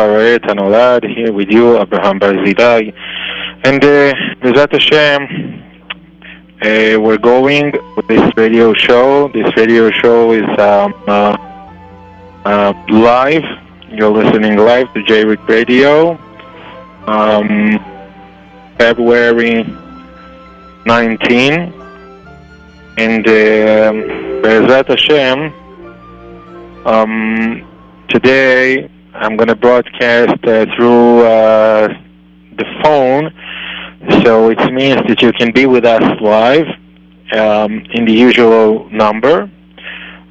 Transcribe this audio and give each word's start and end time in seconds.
to 0.00 0.40
Hararet 0.56 1.04
here 1.14 1.30
with 1.30 1.50
you, 1.50 1.78
Abraham 1.78 2.18
Barzilai. 2.18 2.92
And 3.64 3.84
uh, 3.84 4.14
Hashem, 4.72 5.62
uh, 6.62 6.98
we're 6.98 7.18
going 7.18 7.72
with 7.96 8.08
this 8.08 8.32
radio 8.34 8.72
show. 8.72 9.28
This 9.28 9.54
radio 9.58 9.90
show 9.90 10.32
is 10.32 10.48
um, 10.58 10.94
uh, 11.06 11.36
uh, 12.46 12.72
live. 12.88 13.44
You're 13.90 14.10
listening 14.10 14.56
live 14.56 14.90
to 14.94 15.00
JRIC 15.00 15.46
Radio. 15.46 16.18
Um, 17.06 17.78
February 18.78 19.64
19. 20.86 21.74
And 22.96 23.28
uh, 23.28 23.92
Hashem, 24.88 25.52
um, 26.86 27.66
today 28.08 28.88
I'm 29.14 29.36
going 29.36 29.48
to 29.48 29.56
broadcast 29.56 30.38
uh, 30.44 30.66
through 30.76 31.24
uh, 31.24 31.88
the 32.56 32.64
phone, 32.82 33.32
so 34.22 34.50
it 34.50 34.72
means 34.72 35.02
that 35.08 35.20
you 35.20 35.32
can 35.32 35.52
be 35.52 35.66
with 35.66 35.84
us 35.84 36.02
live 36.20 36.66
um, 37.36 37.84
in 37.92 38.04
the 38.04 38.12
usual 38.12 38.88
number. 38.90 39.50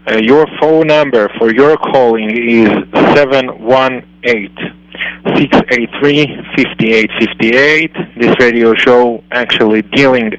Uh, 0.09 0.15
your 0.15 0.47
phone 0.59 0.87
number 0.87 1.29
for 1.37 1.53
your 1.53 1.75
calling 1.77 2.29
is 2.31 2.69
718 3.15 4.49
683 5.35 6.25
5858. 6.55 7.91
This 8.17 8.35
radio 8.39 8.73
show 8.75 9.23
actually 9.31 9.81
dealing 9.81 10.31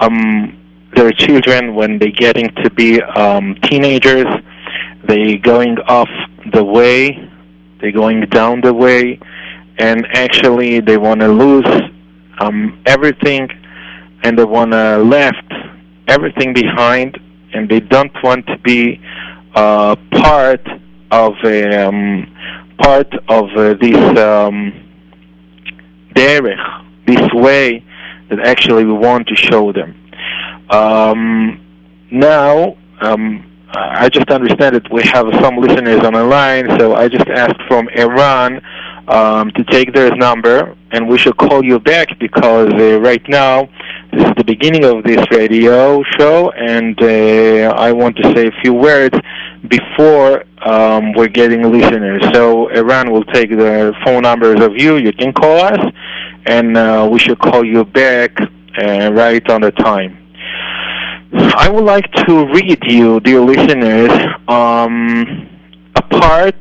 um, 0.00 0.56
their 0.94 1.12
children, 1.12 1.74
when 1.74 1.98
they 1.98 2.10
getting 2.10 2.48
to 2.62 2.70
be 2.70 3.00
um, 3.02 3.56
teenagers, 3.62 4.26
they 5.06 5.36
going 5.36 5.78
off 5.86 6.08
the 6.52 6.64
way, 6.64 7.29
they 7.80 7.92
going 7.92 8.20
down 8.30 8.60
the 8.60 8.72
way, 8.72 9.18
and 9.78 10.06
actually 10.12 10.80
they 10.80 10.96
want 10.96 11.20
to 11.20 11.28
lose 11.28 11.66
um, 12.40 12.82
everything, 12.86 13.48
and 14.22 14.38
they 14.38 14.44
want 14.44 14.72
to 14.72 14.98
left 14.98 15.52
everything 16.08 16.52
behind, 16.52 17.18
and 17.52 17.68
they 17.68 17.80
don't 17.80 18.12
want 18.22 18.46
to 18.46 18.58
be 18.58 19.00
uh, 19.54 19.96
part 20.12 20.66
of 21.10 21.32
um, 21.44 22.26
part 22.78 23.12
of 23.28 23.44
uh, 23.56 23.74
this 23.74 24.18
um, 24.18 24.72
derech, 26.14 26.84
this 27.06 27.32
way 27.32 27.84
that 28.28 28.40
actually 28.40 28.84
we 28.84 28.92
want 28.92 29.26
to 29.28 29.34
show 29.34 29.72
them. 29.72 29.94
Um, 30.70 31.60
now, 32.10 32.76
um, 33.00 33.49
I 33.72 34.08
just 34.08 34.28
understand 34.30 34.74
that 34.74 34.90
we 34.90 35.02
have 35.04 35.26
some 35.40 35.56
listeners 35.56 36.00
on 36.04 36.14
the 36.14 36.24
line, 36.24 36.66
so 36.78 36.94
I 36.94 37.08
just 37.08 37.28
asked 37.28 37.60
from 37.68 37.88
Iran 37.90 38.60
um, 39.06 39.50
to 39.52 39.64
take 39.64 39.94
their 39.94 40.14
number, 40.16 40.76
and 40.90 41.08
we 41.08 41.18
should 41.18 41.36
call 41.36 41.64
you 41.64 41.78
back 41.78 42.18
because 42.18 42.72
uh, 42.74 43.00
right 43.00 43.22
now 43.28 43.68
this 44.12 44.26
is 44.26 44.32
the 44.36 44.44
beginning 44.44 44.84
of 44.84 45.04
this 45.04 45.24
radio 45.30 46.02
show, 46.18 46.50
and 46.50 47.00
uh, 47.00 47.74
I 47.76 47.92
want 47.92 48.16
to 48.16 48.34
say 48.34 48.48
a 48.48 48.60
few 48.60 48.74
words 48.74 49.16
before 49.68 50.44
um, 50.66 51.12
we're 51.12 51.28
getting 51.28 51.62
listeners. 51.70 52.22
So 52.32 52.68
Iran 52.70 53.12
will 53.12 53.24
take 53.24 53.50
the 53.50 53.94
phone 54.04 54.22
numbers 54.22 54.60
of 54.60 54.72
you. 54.76 54.96
You 54.96 55.12
can 55.12 55.32
call 55.32 55.60
us, 55.60 55.92
and 56.46 56.76
uh, 56.76 57.08
we 57.10 57.20
should 57.20 57.38
call 57.38 57.64
you 57.64 57.84
back 57.84 58.36
uh, 58.40 59.12
right 59.12 59.48
on 59.48 59.60
the 59.60 59.70
time. 59.70 60.19
I 61.32 61.68
would 61.68 61.84
like 61.84 62.10
to 62.26 62.46
read 62.46 62.82
you, 62.88 63.20
dear 63.20 63.40
listeners, 63.40 64.10
um, 64.48 65.48
a 65.94 66.02
part 66.02 66.56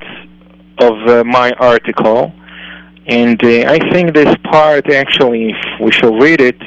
of 0.79 0.93
uh, 1.07 1.23
my 1.23 1.51
article, 1.53 2.31
and 3.07 3.43
uh, 3.43 3.71
I 3.71 3.79
think 3.91 4.13
this 4.13 4.35
part 4.43 4.91
actually, 4.91 5.49
if 5.49 5.81
we 5.81 5.91
shall 5.91 6.13
read 6.13 6.39
it, 6.39 6.61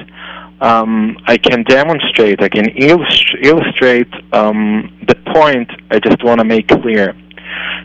um, 0.61 1.17
I 1.27 1.37
can 1.37 1.63
demonstrate, 1.63 2.43
I 2.43 2.49
can 2.49 2.71
illust- 2.71 3.37
illustrate 3.41 4.13
um, 4.33 4.99
the 5.07 5.15
point 5.33 5.71
I 5.93 6.01
just 6.01 6.25
want 6.25 6.41
to 6.41 6.45
make 6.45 6.69
clear. 6.69 7.15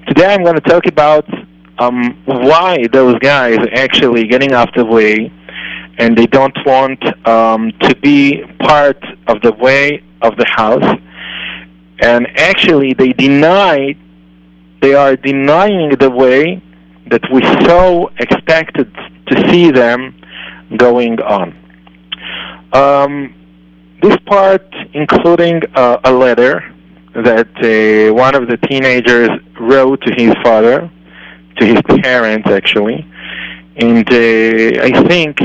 Today 0.08 0.34
I'm 0.34 0.44
going 0.44 0.56
to 0.56 0.62
talk 0.62 0.88
about 0.88 1.28
um, 1.78 2.20
why 2.26 2.88
those 2.92 3.20
guys 3.20 3.58
are 3.60 3.74
actually 3.76 4.26
getting 4.26 4.54
off 4.54 4.70
the 4.76 4.86
way 4.86 5.32
and 6.00 6.18
they 6.18 6.26
don't 6.28 6.58
want 6.66 7.04
um, 7.28 7.72
to 7.82 7.96
be 7.98 8.44
part 8.60 9.04
of 9.28 9.42
the 9.42 9.52
way 9.54 10.04
of 10.22 10.36
the 10.38 10.46
house. 10.48 11.00
And 12.00 12.28
actually 12.38 12.94
they 12.94 13.14
deny, 13.14 13.96
they 14.82 14.94
are 14.94 15.16
denying 15.16 15.90
the 15.98 16.10
way 16.10 16.62
that 17.10 17.22
we 17.32 17.42
so 17.66 18.10
expected 18.20 18.94
to 19.28 19.50
see 19.50 19.72
them 19.72 20.20
going 20.76 21.20
on. 21.22 21.56
Um, 22.74 23.34
this 24.02 24.18
part, 24.26 24.68
including 24.94 25.62
uh, 25.74 25.98
a 26.04 26.12
letter 26.12 26.74
that 27.16 27.48
uh, 27.58 28.14
one 28.14 28.36
of 28.36 28.48
the 28.48 28.58
teenagers 28.58 29.30
wrote 29.60 30.02
to 30.02 30.14
his 30.14 30.34
father, 30.44 30.92
to 31.58 31.66
his 31.66 31.82
parents 32.04 32.48
actually, 32.48 33.08
and 33.78 34.08
uh, 34.12 34.84
I 34.84 35.04
think 35.08 35.40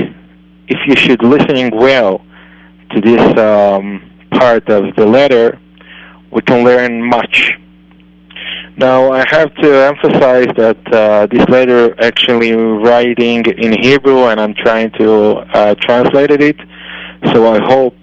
if 0.68 0.78
you 0.86 0.96
should 0.96 1.22
listening 1.22 1.70
well 1.74 2.20
to 2.90 3.00
this 3.00 3.38
um, 3.38 4.11
part 4.38 4.68
of 4.68 4.94
the 4.96 5.06
letter, 5.06 5.58
we 6.30 6.40
can 6.42 6.64
learn 6.64 7.02
much. 7.02 7.52
Now, 8.76 9.12
I 9.12 9.24
have 9.28 9.54
to 9.56 9.70
emphasize 9.92 10.46
that 10.56 10.80
uh, 10.92 11.26
this 11.26 11.46
letter 11.48 11.94
actually 12.02 12.52
writing 12.52 13.44
in 13.44 13.80
Hebrew, 13.82 14.24
and 14.28 14.40
I'm 14.40 14.54
trying 14.54 14.90
to 14.92 15.10
uh, 15.52 15.74
translate 15.74 16.30
it 16.30 16.56
so 17.32 17.52
I 17.54 17.60
hope 17.64 17.94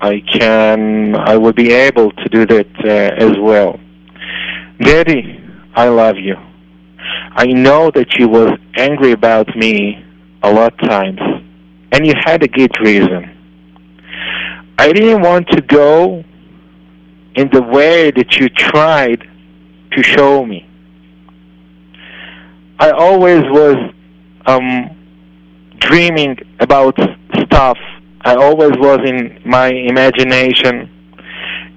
I 0.00 0.20
can, 0.20 1.16
I 1.16 1.36
will 1.36 1.52
be 1.52 1.72
able 1.72 2.12
to 2.12 2.28
do 2.28 2.46
that 2.46 2.68
uh, 2.84 3.24
as 3.26 3.36
well. 3.38 3.80
Daddy, 4.80 5.40
I 5.74 5.88
love 5.88 6.16
you. 6.16 6.36
I 7.34 7.46
know 7.46 7.90
that 7.90 8.14
you 8.18 8.28
was 8.28 8.58
angry 8.76 9.12
about 9.12 9.54
me 9.56 10.04
a 10.42 10.52
lot 10.52 10.72
of 10.72 10.88
times, 10.88 11.20
and 11.92 12.06
you 12.06 12.14
had 12.24 12.42
a 12.42 12.48
good 12.48 12.72
reason. 12.80 13.41
I 14.82 14.92
didn't 14.92 15.22
want 15.22 15.46
to 15.50 15.60
go 15.62 16.24
in 17.36 17.48
the 17.52 17.62
way 17.62 18.10
that 18.10 18.36
you 18.38 18.48
tried 18.48 19.20
to 19.92 20.02
show 20.02 20.44
me. 20.44 20.68
I 22.80 22.90
always 22.90 23.42
was 23.42 23.76
um, 24.46 24.90
dreaming 25.78 26.36
about 26.58 26.98
stuff. 27.44 27.78
I 28.22 28.34
always 28.34 28.72
was 28.76 28.98
in 29.04 29.40
my 29.46 29.68
imagination, 29.68 30.90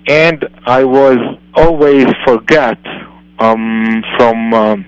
and 0.08 0.44
I 0.66 0.84
was 0.84 1.20
always 1.54 2.08
forgot 2.26 2.80
um, 3.38 4.04
from 4.18 4.52
um, 4.56 4.86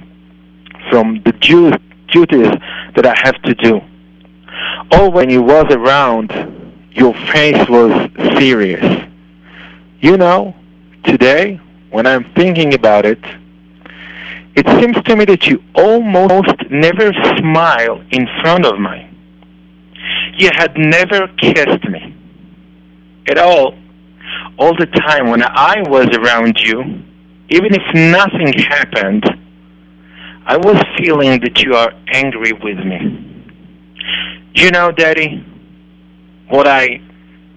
from 0.89 1.21
the 1.23 1.33
duties 1.33 2.51
that 2.95 3.05
I 3.05 3.13
have 3.23 3.39
to 3.43 3.53
do. 3.53 3.79
Or 4.97 5.11
when 5.11 5.29
you 5.29 5.43
was 5.43 5.65
around, 5.69 6.56
your 6.97 7.13
face 7.31 7.69
was 7.69 7.91
serious. 8.39 9.05
You 9.99 10.17
know, 10.17 10.55
today 11.03 11.61
when 11.91 12.07
I'm 12.07 12.33
thinking 12.33 12.73
about 12.73 13.05
it, 13.05 13.23
it 14.55 14.67
seems 14.81 14.99
to 15.03 15.15
me 15.15 15.25
that 15.25 15.45
you 15.45 15.63
almost 15.75 16.55
never 16.71 17.13
smile 17.37 18.01
in 18.09 18.27
front 18.41 18.65
of 18.65 18.79
me. 18.79 19.09
You 20.37 20.49
had 20.53 20.75
never 20.75 21.27
kissed 21.39 21.83
me 21.87 22.15
at 23.27 23.37
all. 23.37 23.77
All 24.57 24.75
the 24.75 24.87
time 24.87 25.29
when 25.29 25.43
I 25.43 25.83
was 25.87 26.07
around 26.17 26.57
you, 26.59 26.81
even 27.49 27.75
if 27.75 27.93
nothing 27.93 28.53
happened, 28.53 29.23
I 30.45 30.57
was 30.57 30.83
feeling 30.97 31.39
that 31.41 31.61
you 31.61 31.75
are 31.75 31.93
angry 32.07 32.53
with 32.53 32.79
me. 32.79 33.53
You 34.55 34.71
know, 34.71 34.91
Daddy, 34.91 35.45
what 36.49 36.67
I 36.67 37.01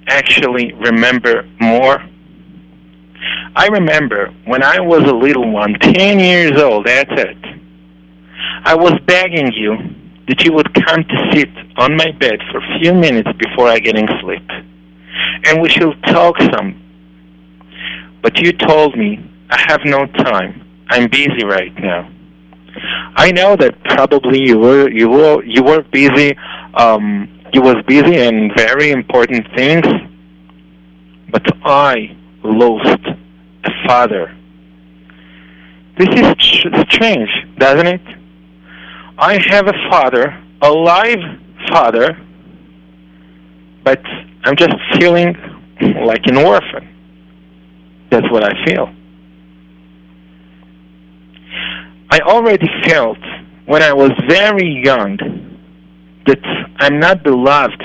actually 0.06 0.72
remember 0.74 1.48
more? 1.60 2.02
I 3.54 3.66
remember 3.66 4.32
when 4.46 4.62
I 4.62 4.80
was 4.80 5.02
a 5.02 5.14
little 5.14 5.50
one, 5.50 5.74
10 5.74 6.18
years 6.20 6.60
old, 6.60 6.86
that's 6.86 7.10
it. 7.12 7.36
I 8.64 8.74
was 8.74 8.92
begging 9.06 9.52
you 9.52 9.76
that 10.28 10.44
you 10.44 10.52
would 10.52 10.72
come 10.74 11.02
to 11.02 11.30
sit 11.32 11.48
on 11.76 11.96
my 11.96 12.12
bed 12.12 12.38
for 12.50 12.58
a 12.58 12.78
few 12.78 12.94
minutes 12.94 13.28
before 13.38 13.68
I 13.68 13.78
getting 13.78 14.06
sleep. 14.20 14.48
And 15.46 15.60
we 15.60 15.68
should 15.68 16.00
talk 16.04 16.36
some. 16.52 16.76
But 18.22 18.38
you 18.38 18.52
told 18.52 18.96
me, 18.96 19.18
I 19.50 19.60
have 19.68 19.80
no 19.84 20.06
time. 20.06 20.64
I'm 20.88 21.08
busy 21.08 21.44
right 21.44 21.72
now. 21.80 22.10
I 23.16 23.32
know 23.32 23.56
that 23.56 23.82
probably 23.84 24.40
you 24.40 24.58
were 24.58 24.88
you 24.88 25.08
were 25.08 25.42
you 25.44 25.64
were 25.64 25.82
busy 25.82 26.36
um 26.74 27.39
you 27.54 27.62
was 27.62 27.76
busy 27.86 28.16
in 28.16 28.52
very 28.56 28.90
important 28.90 29.46
things 29.54 29.86
but 31.30 31.46
I 31.64 32.16
lost 32.42 33.00
a 33.64 33.70
father. 33.86 34.36
This 35.98 36.08
is 36.08 36.34
strange, 36.90 37.30
doesn't 37.58 37.86
it? 37.86 38.00
I 39.18 39.38
have 39.48 39.68
a 39.68 39.74
father, 39.90 40.42
a 40.62 40.70
live 40.70 41.18
father, 41.68 42.18
but 43.84 44.02
I'm 44.44 44.56
just 44.56 44.74
feeling 44.98 45.36
like 46.04 46.26
an 46.26 46.36
orphan. 46.38 46.88
That's 48.10 48.28
what 48.30 48.42
I 48.44 48.64
feel. 48.64 48.92
I 52.10 52.20
already 52.20 52.68
felt 52.86 53.18
when 53.66 53.82
I 53.82 53.92
was 53.92 54.10
very 54.26 54.82
young 54.82 55.18
that 56.26 56.38
I'm 56.78 56.98
not 56.98 57.22
beloved 57.22 57.82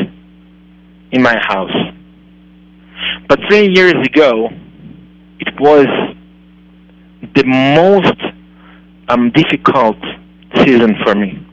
in 1.11 1.21
my 1.21 1.37
house. 1.37 1.75
But 3.27 3.39
three 3.47 3.69
years 3.73 3.95
ago, 4.05 4.49
it 5.39 5.59
was 5.59 5.87
the 7.35 7.43
most 7.45 8.21
um, 9.09 9.31
difficult 9.31 9.97
season 10.63 10.95
for 11.03 11.15
me. 11.15 11.45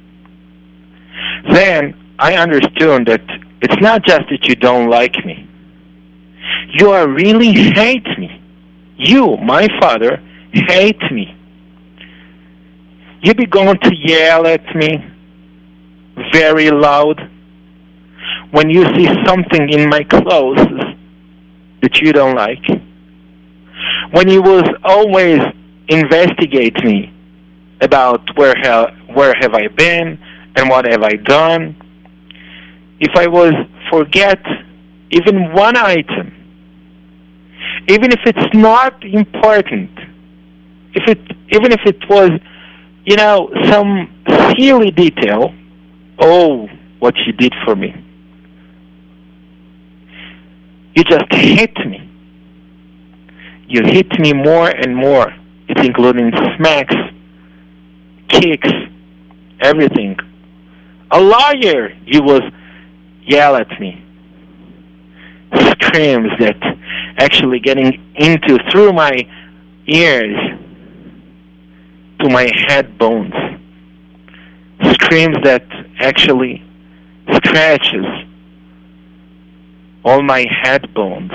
Then 1.50 1.94
I 2.19 2.34
understood 2.34 3.06
that 3.06 3.23
it's 3.61 3.81
not 3.81 4.05
just 4.05 4.23
that 4.31 4.44
you 4.44 4.55
don't 4.55 4.88
like 4.88 5.25
me. 5.25 5.49
You 6.75 6.90
are 6.90 7.08
really 7.08 7.52
hate 7.52 8.06
me. 8.19 8.40
You, 8.96 9.37
my 9.38 9.69
father, 9.81 10.23
hate 10.52 11.02
me. 11.11 11.37
You 13.23 13.34
be 13.34 13.46
going 13.46 13.79
to 13.79 13.96
yell 13.96 14.46
at 14.46 14.75
me 14.75 15.12
very 16.33 16.71
loud. 16.71 17.21
When 18.51 18.71
you 18.71 18.85
see 18.97 19.07
something 19.27 19.69
in 19.71 19.89
my 19.89 20.05
clothes 20.05 20.67
that 21.81 22.01
you 22.01 22.13
don't 22.13 22.37
like 22.37 22.65
when 24.13 24.29
you 24.29 24.43
will 24.43 24.63
always 24.85 25.41
investigate 25.89 26.77
me 26.85 27.13
about 27.81 28.20
where 28.37 28.55
have, 28.63 28.91
where 29.15 29.35
have 29.41 29.55
I 29.55 29.69
been 29.69 30.19
and 30.56 30.69
what 30.69 30.85
have 30.85 31.03
I 31.03 31.15
done, 31.17 31.77
if 33.01 33.17
I 33.17 33.27
was 33.27 33.53
forget 33.91 34.41
even 35.11 35.53
one 35.53 35.77
item, 35.77 36.29
even 37.89 38.13
if 38.13 38.20
it's 38.27 38.55
not 38.55 39.03
important, 39.03 39.91
if 40.94 41.08
it 41.08 41.19
even 41.51 41.73
if 41.73 41.81
it 41.87 42.08
was, 42.08 42.31
you 43.05 43.17
know, 43.17 43.51
some 43.70 44.08
silly 44.56 44.91
detail, 44.91 45.53
oh, 46.19 46.69
what 46.99 47.15
you 47.27 47.33
did 47.33 47.53
for 47.65 47.75
me. 47.75 47.95
You 50.95 51.05
just 51.05 51.25
hit 51.33 51.77
me 51.87 52.13
you 53.73 53.81
hit 53.85 54.19
me 54.19 54.35
more 54.35 54.69
and 54.69 54.95
more. 54.95 55.33
It's 55.67 55.81
including 55.81 56.31
smacks, 56.57 56.95
kicks, 58.29 58.69
everything. 59.63 60.15
A 61.11 61.19
liar, 61.19 61.97
you 62.05 62.23
was 62.23 62.43
yell 63.23 63.57
at 63.57 63.81
me. 63.81 64.05
Screams 65.55 66.29
that 66.39 66.59
actually 67.17 67.61
getting 67.61 68.13
into 68.17 68.59
through 68.71 68.93
my 68.93 69.27
ears 69.87 70.37
to 72.21 72.29
my 72.29 72.51
head 72.69 72.99
bones. 72.99 73.33
Screams 74.83 75.37
that 75.45 75.65
actually 76.03 76.63
scratches 77.32 78.06
all 80.05 80.23
my 80.23 80.44
head 80.63 80.93
bones. 80.94 81.32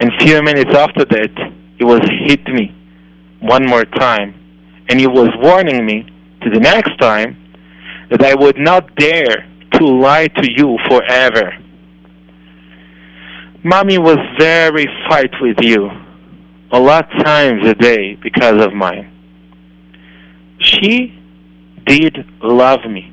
And 0.00 0.12
few 0.20 0.42
minutes 0.42 0.74
after 0.74 1.04
that, 1.04 1.52
he 1.78 1.84
was 1.84 2.00
hit 2.26 2.46
me 2.48 2.74
one 3.40 3.66
more 3.66 3.84
time, 3.84 4.34
and 4.88 5.00
he 5.00 5.06
was 5.06 5.30
warning 5.40 5.84
me 5.84 6.06
to 6.42 6.50
the 6.50 6.60
next 6.60 6.96
time 6.98 7.36
that 8.10 8.22
I 8.22 8.34
would 8.34 8.58
not 8.58 8.94
dare 8.96 9.48
to 9.72 9.86
lie 9.86 10.28
to 10.28 10.50
you 10.50 10.78
forever. 10.88 11.52
Mommy 13.64 13.98
was 13.98 14.18
very 14.38 14.86
fight 15.08 15.32
with 15.40 15.56
you 15.60 15.90
a 16.70 16.78
lot 16.78 17.10
times 17.24 17.66
a 17.66 17.74
day 17.74 18.14
because 18.14 18.64
of 18.64 18.72
mine. 18.72 19.10
She 20.60 21.17
did 21.88 22.18
love 22.42 22.80
me. 22.88 23.12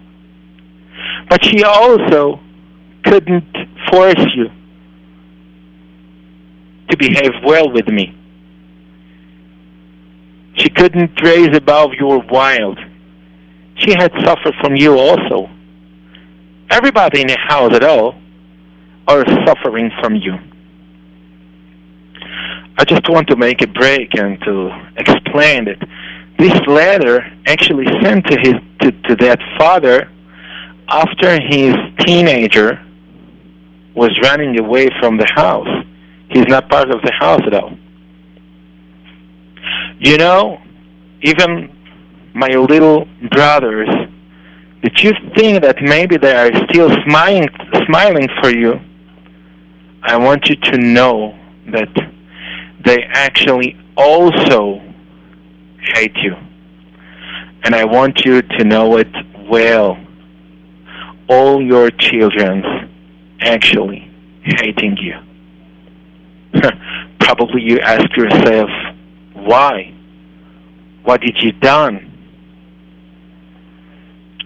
But 1.30 1.44
she 1.44 1.64
also 1.64 2.40
couldn't 3.06 3.56
force 3.90 4.26
you 4.36 4.50
to 6.90 6.98
behave 6.98 7.32
well 7.44 7.72
with 7.72 7.88
me. 7.88 8.16
She 10.58 10.70
couldn't 10.70 11.12
raise 11.24 11.56
above 11.56 11.94
your 12.00 12.24
wild. 12.30 12.80
She 13.78 13.92
had 13.92 14.12
suffered 14.24 14.54
from 14.62 14.76
you 14.76 14.98
also. 14.98 15.50
Everybody 16.70 17.22
in 17.22 17.28
the 17.28 17.38
house 17.38 17.74
at 17.74 17.84
all 17.84 18.16
are 19.08 19.26
suffering 19.46 19.92
from 20.02 20.16
you. 20.16 20.34
I 22.78 22.84
just 22.84 23.10
want 23.10 23.28
to 23.30 23.36
make 23.36 23.62
a 23.62 23.68
break 23.68 24.18
and 24.18 24.40
to 24.42 24.70
explain 24.98 25.66
that 25.66 25.78
this 26.38 26.60
letter 26.68 27.22
actually 27.48 27.86
sent 28.04 28.26
to 28.28 28.38
his 28.40 28.54
to, 28.82 28.92
to 28.92 29.16
that 29.18 29.40
father 29.58 30.12
after 30.90 31.40
his 31.42 31.74
teenager 32.00 32.82
was 33.96 34.12
running 34.22 34.60
away 34.60 34.90
from 35.00 35.18
the 35.18 35.28
house. 35.34 35.68
He's 36.30 36.46
not 36.48 36.70
part 36.70 36.92
of 36.92 37.02
the 37.02 37.12
house 37.18 37.42
at 37.48 37.54
all. 37.54 37.72
You 40.00 40.18
know, 40.18 40.62
even 41.22 41.72
my 42.34 42.50
little 42.50 43.08
brothers, 43.32 43.90
that 44.84 45.02
you 45.02 45.14
think 45.36 45.64
that 45.64 45.82
maybe 45.82 46.18
they 46.18 46.36
are 46.36 46.52
still 46.70 46.90
smiling, 47.08 47.48
smiling 47.88 48.28
for 48.42 48.50
you, 48.50 48.80
I 50.04 50.18
want 50.18 50.48
you 50.50 50.56
to 50.56 50.78
know 50.78 51.36
that 51.72 51.90
they 52.86 53.04
actually 53.14 53.76
also 53.98 54.85
hate 55.94 56.16
you. 56.18 56.36
And 57.64 57.76
I 57.76 57.86
want 57.86 58.26
you 58.26 58.42
to 58.42 58.64
know 58.64 58.98
it 58.98 59.14
well. 59.50 59.98
All 61.28 61.62
your 61.62 61.90
children 61.92 62.64
actually 63.42 64.12
hating 64.44 64.98
you. 64.98 65.16
Probably 67.20 67.64
you 67.64 67.80
ask 67.80 68.06
yourself, 68.16 68.70
why? 69.34 69.94
What 71.04 71.22
did 71.22 71.38
you 71.42 71.52
done? 71.54 72.12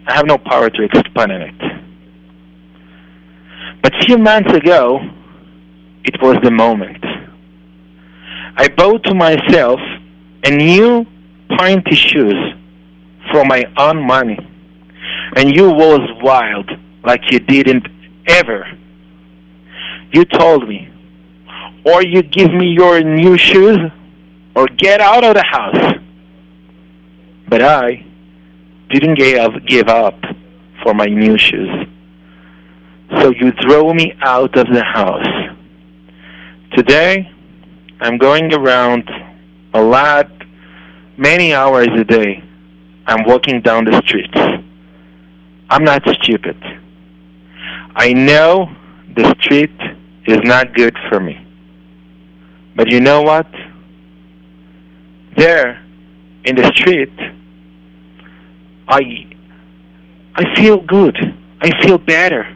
I 0.07 0.13
have 0.15 0.25
no 0.25 0.37
power 0.37 0.69
to 0.69 0.83
explain 0.83 1.31
it. 1.31 1.61
But 3.81 3.93
few 4.05 4.17
months 4.17 4.51
ago, 4.53 4.99
it 6.03 6.21
was 6.21 6.37
the 6.43 6.51
moment. 6.51 7.03
I 8.55 8.67
bought 8.69 9.03
to 9.03 9.13
myself 9.13 9.79
a 10.43 10.51
new 10.51 11.05
pointy 11.57 11.95
shoes 11.95 12.53
for 13.31 13.43
my 13.45 13.63
own 13.77 14.05
money. 14.05 14.37
And 15.35 15.55
you 15.55 15.69
was 15.69 16.01
wild 16.21 16.69
like 17.03 17.31
you 17.31 17.39
didn't 17.39 17.87
ever. 18.27 18.65
You 20.11 20.25
told 20.25 20.67
me, 20.67 20.89
or 21.85 22.03
you 22.03 22.21
give 22.23 22.51
me 22.53 22.67
your 22.67 23.01
new 23.01 23.37
shoes, 23.37 23.77
or 24.55 24.67
get 24.67 25.01
out 25.01 25.23
of 25.23 25.35
the 25.35 25.43
house. 25.43 25.95
But 27.47 27.61
I 27.61 28.05
didn't 28.89 29.15
give, 29.15 29.65
give 29.67 29.87
up 29.87 30.19
for 30.83 30.93
my 30.93 31.05
new 31.05 31.37
shoes. 31.37 31.87
So 33.17 33.31
you 33.31 33.51
throw 33.63 33.93
me 33.93 34.13
out 34.21 34.57
of 34.57 34.67
the 34.67 34.83
house. 34.83 35.25
Today, 36.73 37.31
I'm 37.99 38.17
going 38.17 38.53
around 38.53 39.09
a 39.73 39.81
lot, 39.81 40.29
many 41.19 41.53
hours 41.53 41.89
a 41.97 42.03
day. 42.05 42.41
I'm 43.05 43.25
walking 43.25 43.61
down 43.61 43.83
the 43.83 44.01
streets. 44.05 44.33
I'm 45.69 45.83
not 45.83 46.01
stupid. 46.21 46.57
I 47.95 48.13
know 48.13 48.73
the 49.15 49.35
street 49.41 49.77
is 50.25 50.39
not 50.43 50.73
good 50.73 50.95
for 51.09 51.19
me. 51.19 51.45
But 52.75 52.89
you 52.89 53.01
know 53.01 53.21
what? 53.21 53.47
There, 55.35 55.83
in 56.45 56.55
the 56.55 56.71
street, 56.73 57.11
I 58.87 59.27
I 60.35 60.55
feel 60.55 60.77
good. 60.77 61.17
I 61.61 61.69
feel 61.83 61.97
better. 61.97 62.47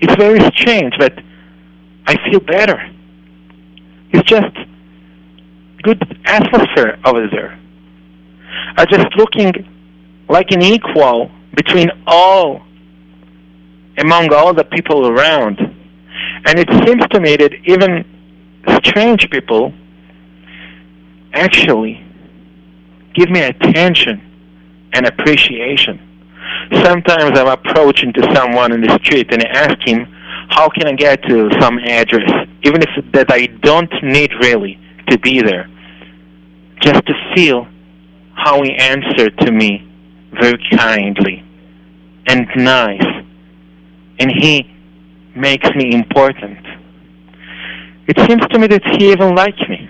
It's 0.00 0.14
very 0.14 0.40
strange, 0.56 0.94
but 0.98 1.12
I 2.06 2.16
feel 2.30 2.40
better. 2.40 2.78
It's 4.10 4.28
just 4.28 4.56
good 5.82 6.00
atmosphere 6.24 6.98
over 7.04 7.28
there. 7.28 7.58
I'm 8.76 8.86
just 8.88 9.06
looking 9.16 9.52
like 10.28 10.50
an 10.50 10.62
equal 10.62 11.30
between 11.54 11.90
all, 12.06 12.62
among 13.98 14.32
all 14.32 14.54
the 14.54 14.64
people 14.64 15.08
around. 15.08 15.58
And 16.46 16.58
it 16.58 16.68
seems 16.86 17.06
to 17.10 17.20
me 17.20 17.36
that 17.36 17.52
even 17.64 18.04
strange 18.84 19.28
people 19.30 19.72
actually 21.32 22.04
give 23.14 23.30
me 23.30 23.40
attention 23.40 24.20
and 24.94 25.06
appreciation. 25.06 26.08
Sometimes 26.82 27.38
I'm 27.38 27.48
approaching 27.48 28.12
to 28.14 28.34
someone 28.34 28.72
in 28.72 28.80
the 28.80 28.98
street 29.02 29.32
and 29.32 29.42
I 29.42 29.46
ask 29.46 29.78
him, 29.86 30.06
how 30.48 30.68
can 30.68 30.86
I 30.86 30.92
get 30.92 31.22
to 31.24 31.50
some 31.60 31.78
address, 31.78 32.30
even 32.62 32.82
if 32.82 33.12
that 33.12 33.30
I 33.30 33.46
don't 33.46 33.92
need 34.02 34.32
really 34.40 34.78
to 35.12 35.18
be 35.18 35.42
there, 35.42 35.68
just 36.80 37.04
to 37.06 37.14
feel 37.34 37.66
how 38.34 38.62
he 38.62 38.74
answered 38.74 39.36
to 39.38 39.52
me 39.52 39.86
very 40.32 40.58
kindly 40.76 41.44
and 42.26 42.46
nice, 42.56 43.24
and 44.18 44.30
he 44.30 44.66
makes 45.36 45.68
me 45.76 45.92
important. 45.92 46.58
It 48.08 48.18
seems 48.26 48.42
to 48.52 48.58
me 48.58 48.66
that 48.68 48.82
he 48.96 49.12
even 49.12 49.34
likes 49.34 49.60
me, 49.68 49.88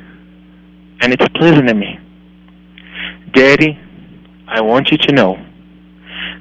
and 1.00 1.12
it's 1.12 1.28
pleasing 1.36 1.66
to 1.66 1.74
me. 1.74 1.98
Daddy, 3.32 3.78
I 4.48 4.60
want 4.60 4.90
you 4.90 4.98
to 4.98 5.12
know 5.12 5.36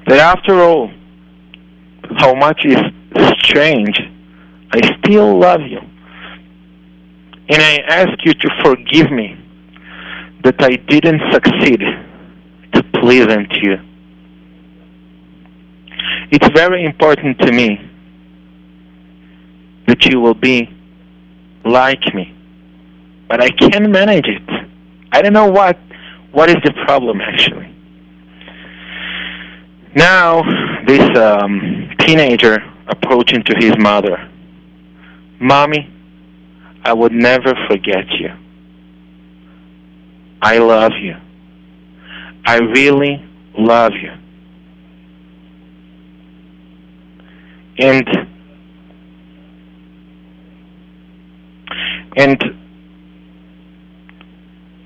that 0.07 0.17
after 0.17 0.59
all, 0.59 0.91
how 2.17 2.33
much 2.33 2.65
is 2.65 2.77
strange, 3.43 3.97
I 4.71 4.97
still 4.99 5.39
love 5.39 5.61
you. 5.61 5.79
And 7.51 7.61
I 7.61 7.77
ask 7.79 8.25
you 8.25 8.33
to 8.33 8.49
forgive 8.63 9.11
me 9.11 9.37
that 10.43 10.55
I 10.63 10.77
didn't 10.87 11.21
succeed 11.33 11.81
to 12.73 12.81
to 13.03 13.59
you. 13.61 13.77
It's 16.31 16.47
very 16.55 16.85
important 16.85 17.39
to 17.39 17.51
me 17.51 17.77
that 19.87 20.05
you 20.05 20.21
will 20.21 20.33
be 20.33 20.69
like 21.65 22.13
me. 22.13 22.33
But 23.27 23.41
I 23.41 23.49
can't 23.49 23.89
manage 23.89 24.27
it. 24.27 24.49
I 25.11 25.21
don't 25.21 25.33
know 25.33 25.49
what 25.51 25.77
what 26.31 26.49
is 26.49 26.57
the 26.63 26.71
problem 26.85 27.19
actually. 27.19 27.67
Now 29.93 30.41
this 30.85 31.17
um, 31.17 31.89
teenager 31.99 32.59
approaching 32.87 33.43
to 33.43 33.55
his 33.57 33.77
mother. 33.77 34.29
Mommy, 35.39 35.90
I 36.83 36.93
would 36.93 37.11
never 37.11 37.53
forget 37.69 38.05
you. 38.19 38.29
I 40.41 40.57
love 40.57 40.93
you. 40.99 41.15
I 42.45 42.57
really 42.57 43.23
love 43.57 43.91
you. 43.93 44.11
And 47.77 48.07
and 52.17 52.43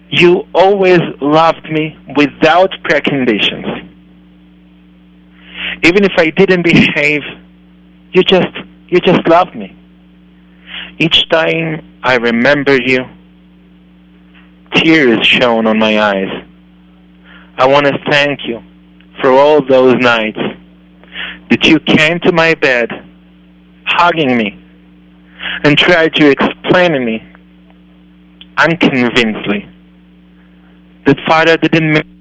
you 0.10 0.44
always 0.54 1.00
loved 1.22 1.70
me 1.72 1.98
without 2.16 2.72
preconditions. 2.84 3.90
Even 5.84 6.04
if 6.04 6.12
I 6.18 6.30
didn't 6.30 6.64
behave, 6.64 7.22
you 8.12 8.24
just 8.24 8.48
you 8.88 9.00
just 9.00 9.28
loved 9.28 9.56
me. 9.56 9.75
Each 10.98 11.28
time 11.30 12.00
I 12.04 12.16
remember 12.16 12.80
you, 12.82 13.04
tears 14.76 15.26
shone 15.28 15.68
on 15.68 15.78
my 15.78 16.00
eyes. 16.00 16.46
I 17.58 17.68
want 17.68 17.86
to 17.86 17.98
thank 18.10 18.48
you 18.48 18.64
for 19.22 19.32
all 19.32 19.62
those 19.66 19.96
nights 19.96 20.40
that 21.50 21.66
you 21.66 21.80
came 21.82 22.20
to 22.22 22.32
my 22.32 22.54
bed, 22.56 22.90
hugging 23.86 24.38
me, 24.38 24.58
and 25.64 25.78
tried 25.78 26.14
to 26.16 26.30
explain 26.30 26.92
to 26.94 27.00
me 27.00 27.22
unconvincingly 28.58 29.70
that 31.06 31.18
Father 31.28 31.58
didn't 31.58 32.15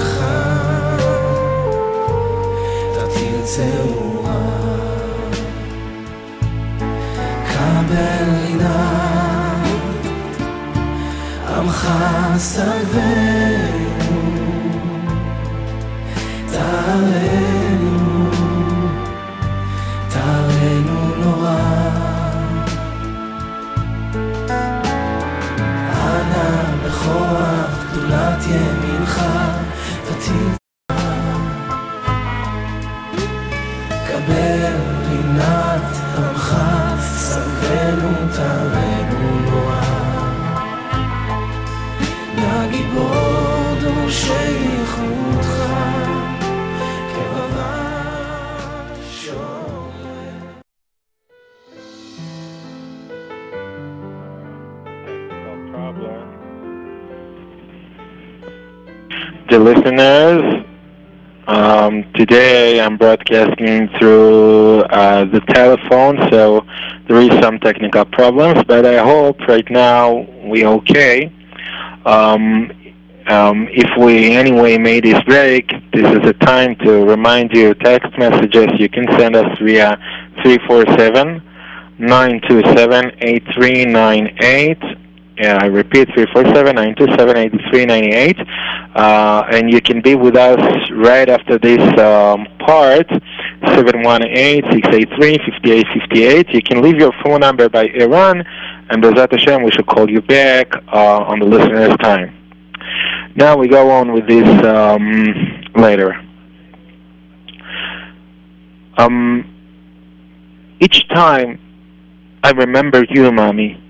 ממך, 0.00 0.24
אתה 2.92 3.06
תרצהו 3.14 4.24
תעלה 16.52 17.39
listeners, 59.74 60.64
um, 61.46 62.04
today 62.14 62.80
I'm 62.80 62.96
broadcasting 62.96 63.88
through 63.98 64.80
uh, 64.82 65.24
the 65.26 65.40
telephone, 65.48 66.18
so 66.30 66.66
there 67.06 67.20
is 67.20 67.30
some 67.40 67.60
technical 67.60 68.04
problems, 68.06 68.64
but 68.66 68.84
I 68.84 68.98
hope 69.04 69.38
right 69.46 69.68
now 69.70 70.26
we're 70.42 70.66
okay. 70.78 71.32
Um, 72.04 72.72
um, 73.28 73.68
if 73.70 73.88
we 73.96 74.32
anyway 74.32 74.76
made 74.76 75.04
this 75.04 75.22
break, 75.22 75.68
this 75.92 76.06
is 76.18 76.28
a 76.28 76.32
time 76.32 76.74
to 76.84 77.04
remind 77.04 77.52
you 77.52 77.74
text 77.74 78.10
messages 78.18 78.66
you 78.76 78.88
can 78.88 79.06
send 79.18 79.36
us 79.36 79.56
via 79.60 79.96
347 80.42 81.42
927 82.00 83.12
8398. 83.20 84.78
Yeah, 85.40 85.58
I 85.58 85.66
repeat, 85.66 86.08
347-927-8398. 86.08 88.46
Uh, 88.94 89.44
and 89.50 89.72
you 89.72 89.80
can 89.80 90.02
be 90.02 90.14
with 90.14 90.36
us 90.36 90.60
right 90.90 91.30
after 91.30 91.56
this 91.56 91.80
um, 91.98 92.46
part, 92.58 93.08
718-683-5858. 93.62 96.52
You 96.52 96.60
can 96.60 96.82
leave 96.82 96.96
your 96.96 97.12
phone 97.24 97.40
number 97.40 97.70
by 97.70 97.86
Iran, 97.86 98.44
and 98.90 99.02
Bezat 99.02 99.32
Hashem, 99.32 99.62
we 99.62 99.70
should 99.70 99.86
call 99.86 100.10
you 100.10 100.20
back 100.20 100.74
uh, 100.92 101.20
on 101.20 101.38
the 101.38 101.46
listener's 101.46 101.96
time. 102.02 102.36
Now 103.34 103.56
we 103.56 103.66
go 103.66 103.90
on 103.90 104.12
with 104.12 104.28
this 104.28 104.46
um, 104.66 105.64
later. 105.74 106.22
Um, 108.98 109.46
each 110.80 111.08
time 111.08 111.58
I 112.44 112.50
remember 112.50 113.06
you, 113.08 113.32
Mommy, 113.32 113.82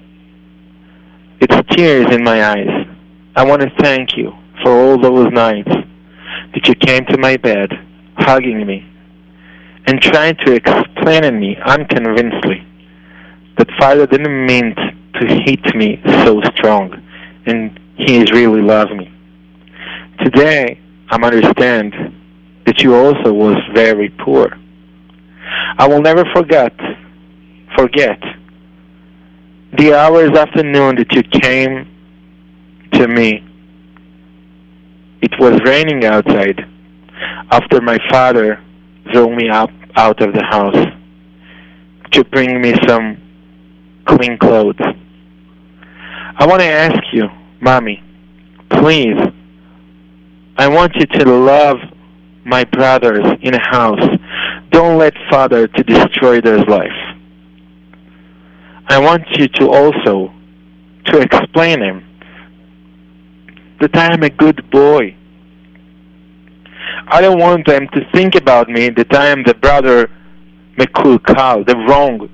it's 1.40 1.74
tears 1.74 2.06
in 2.14 2.22
my 2.22 2.44
eyes. 2.44 2.86
I 3.34 3.44
want 3.46 3.62
to 3.62 3.70
thank 3.80 4.16
you 4.16 4.32
for 4.62 4.72
all 4.72 4.98
those 4.98 5.32
nights 5.32 5.70
that 6.52 6.68
you 6.68 6.74
came 6.74 7.06
to 7.06 7.16
my 7.16 7.38
bed, 7.38 7.70
hugging 8.18 8.66
me, 8.66 8.86
and 9.86 10.02
trying 10.02 10.36
to 10.44 10.52
explain 10.52 11.22
to 11.22 11.32
me 11.32 11.56
unconvincingly 11.64 12.66
that 13.56 13.68
Father 13.78 14.06
didn't 14.06 14.46
mean 14.46 14.74
to 14.74 15.26
hit 15.46 15.74
me 15.74 16.00
so 16.24 16.42
strong, 16.56 16.92
and 17.46 17.78
He 17.96 18.22
really 18.32 18.60
loved 18.60 18.94
me. 18.94 19.10
Today, 20.22 20.78
I 21.10 21.16
understand 21.16 21.94
that 22.66 22.82
you 22.82 22.94
also 22.94 23.32
was 23.32 23.56
very 23.72 24.10
poor. 24.10 24.50
I 25.78 25.88
will 25.88 26.02
never 26.02 26.24
forget, 26.34 26.74
forget 27.76 28.20
the 29.78 29.94
hours 29.94 30.30
afternoon 30.36 30.96
that 30.96 31.12
you 31.12 31.22
came 31.22 31.86
to 32.92 33.06
me. 33.06 33.44
It 35.22 35.32
was 35.38 35.60
raining 35.64 36.04
outside 36.04 36.60
after 37.50 37.80
my 37.80 37.98
father 38.10 38.62
threw 39.12 39.34
me 39.34 39.48
up 39.48 39.70
out 39.94 40.20
of 40.22 40.34
the 40.34 40.42
house 40.42 40.76
to 42.12 42.24
bring 42.24 42.60
me 42.60 42.74
some 42.88 43.20
clean 44.06 44.38
clothes. 44.38 44.74
I 46.36 46.46
want 46.46 46.60
to 46.62 46.66
ask 46.66 46.98
you, 47.12 47.28
Mommy, 47.60 48.02
please, 48.70 49.18
I 50.56 50.66
want 50.68 50.96
you 50.96 51.06
to 51.06 51.24
love 51.24 51.76
my 52.44 52.64
brothers 52.64 53.24
in 53.42 53.54
a 53.54 53.70
house. 53.70 54.18
Don't 54.70 54.98
let 54.98 55.14
father 55.30 55.68
to 55.68 55.82
destroy 55.84 56.40
their 56.40 56.58
life. 56.64 57.19
I 58.90 58.98
want 58.98 59.22
you 59.38 59.46
to 59.46 59.70
also 59.70 60.34
to 61.06 61.20
explain 61.20 61.80
him 61.80 62.04
that 63.80 63.96
I 63.96 64.12
am 64.12 64.24
a 64.24 64.30
good 64.30 64.68
boy. 64.68 65.14
I 67.06 67.20
don't 67.20 67.38
want 67.38 67.68
them 67.68 67.86
to 67.94 68.00
think 68.12 68.34
about 68.34 68.68
me 68.68 68.90
that 68.90 69.14
I 69.14 69.28
am 69.28 69.44
the 69.44 69.54
brother 69.54 70.10
Mekulkal, 70.76 71.64
the 71.68 71.76
wrong, 71.76 72.28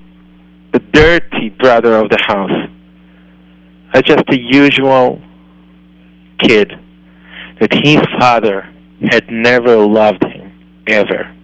the 0.73 0.79
dirty 0.79 1.49
brother 1.49 1.95
of 1.95 2.09
the 2.09 2.17
house. 2.25 2.69
I'm 3.93 4.01
just 4.01 4.23
a 4.27 4.39
usual 4.39 5.21
kid 6.39 6.73
that 7.59 7.71
his 7.71 8.01
father 8.19 8.67
had 9.11 9.29
never 9.29 9.75
loved 9.77 10.23
him, 10.23 10.51
ever. 10.87 11.35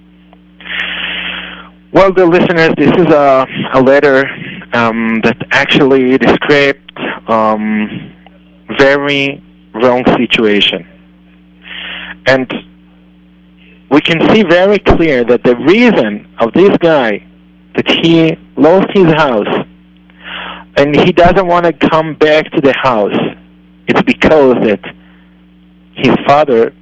Well, 1.91 2.12
the 2.12 2.26
listeners, 2.26 2.73
this 2.80 2.91
is 2.97 3.13
a, 3.13 3.45
a 3.76 3.82
letter 3.82 4.28
um, 4.73 5.21
that 5.23 5.38
actually 5.51 6.17
described 6.17 6.91
um, 7.27 8.13
very 8.77 9.41
wrong 9.73 10.03
situation. 10.17 10.88
And 12.25 12.51
we 13.89 14.01
can 14.01 14.33
see 14.33 14.43
very 14.43 14.79
clear 14.79 15.23
that 15.23 15.43
the 15.43 15.55
reason 15.55 16.27
of 16.39 16.51
this 16.53 16.75
guy 16.77 17.25
that 17.75 17.88
he 17.88 18.36
lost 18.55 18.88
his 18.93 19.05
house 19.13 19.65
and 20.75 20.95
he 20.95 21.12
doesn't 21.12 21.45
want 21.45 21.65
to 21.65 21.73
come 21.89 22.15
back 22.15 22.51
to 22.51 22.62
the 22.62 22.73
house, 22.73 23.15
it's 23.88 24.01
because 24.01 24.55
that 24.63 24.81
his 25.95 26.15
father 26.25 26.73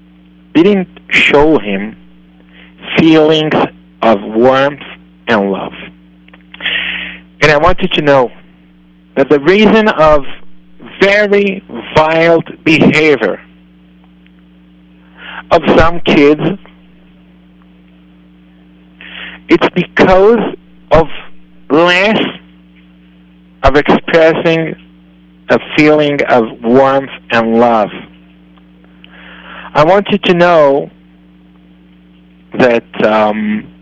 didn't 0.54 0.88
show 1.10 1.60
him 1.60 1.97
feelings 2.97 3.54
of 4.01 4.19
warmth 4.21 4.82
and 5.27 5.51
love. 5.51 5.73
And 7.41 7.51
I 7.51 7.58
want 7.58 7.82
you 7.82 7.88
to 7.89 8.01
know 8.01 8.30
that 9.15 9.30
the 9.30 9.39
reason 9.39 9.88
of 9.89 10.23
very 11.01 11.63
vile 11.95 12.41
behavior 12.63 13.41
of 15.51 15.62
some 15.75 15.99
kids 16.01 16.41
it's 19.49 19.67
because 19.75 20.56
of 20.91 21.08
less 21.69 22.19
of 23.63 23.75
expressing 23.75 24.75
a 25.49 25.60
feeling 25.75 26.19
of 26.30 26.43
warmth 26.63 27.12
and 27.32 27.60
love. 27.60 27.89
I 29.73 29.84
want 29.84 30.08
you 30.10 30.17
to 30.19 30.34
know 30.34 30.89
that 32.58 33.06
um, 33.06 33.73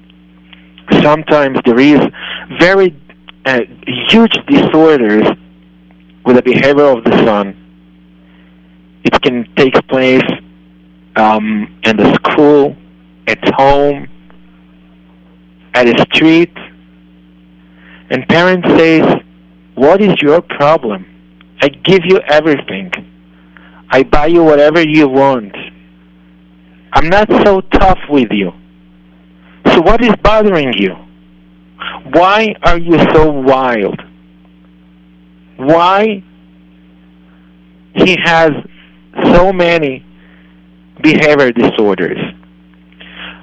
sometimes 1.01 1.59
there 1.65 1.79
is 1.79 1.99
very 2.59 2.98
uh, 3.45 3.61
huge 4.09 4.35
disorders 4.47 5.27
with 6.25 6.35
the 6.35 6.41
behavior 6.41 6.85
of 6.85 7.03
the 7.03 7.11
son. 7.25 7.55
It 9.03 9.21
can 9.21 9.47
take 9.55 9.75
place 9.87 10.29
um, 11.15 11.79
in 11.83 11.97
the 11.97 12.13
school, 12.15 12.75
at 13.27 13.39
home, 13.55 14.07
at 15.73 15.85
the 15.85 16.05
street, 16.13 16.55
and 18.09 18.27
parents 18.27 18.67
says, 18.77 19.21
"What 19.75 20.01
is 20.01 20.21
your 20.21 20.41
problem? 20.41 21.05
I 21.61 21.69
give 21.69 22.01
you 22.05 22.19
everything. 22.27 22.91
I 23.89 24.03
buy 24.03 24.27
you 24.27 24.43
whatever 24.43 24.81
you 24.81 25.07
want. 25.07 25.55
I'm 26.93 27.09
not 27.09 27.27
so 27.43 27.61
tough 27.61 27.99
with 28.09 28.31
you. 28.31 28.51
So 29.73 29.81
what 29.81 30.03
is 30.03 30.13
bothering 30.23 30.73
you? 30.73 30.95
Why 32.11 32.55
are 32.63 32.77
you 32.77 32.97
so 33.13 33.29
wild? 33.29 34.01
Why 35.57 36.23
he 37.95 38.17
has 38.23 38.51
so 39.33 39.51
many 39.51 40.05
behavior 41.01 41.51
disorders. 41.51 42.17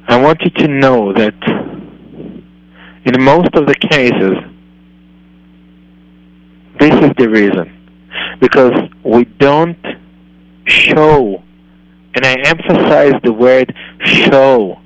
I 0.09 0.21
want 0.21 0.41
you 0.43 0.51
to 0.51 0.69
know 0.69 1.13
that 1.13 1.35
in 3.05 3.23
most 3.23 3.55
of 3.55 3.67
the 3.67 3.75
cases, 3.75 4.35
this 6.79 6.95
is 7.05 7.11
the 7.19 7.29
reason. 7.29 7.73
Because 8.41 8.73
we 9.03 9.25
don't 9.25 9.79
show, 10.67 11.43
and 12.15 12.25
I 12.25 12.35
emphasize 12.45 13.15
the 13.23 13.33
word 13.33 13.75
show, 14.05 14.79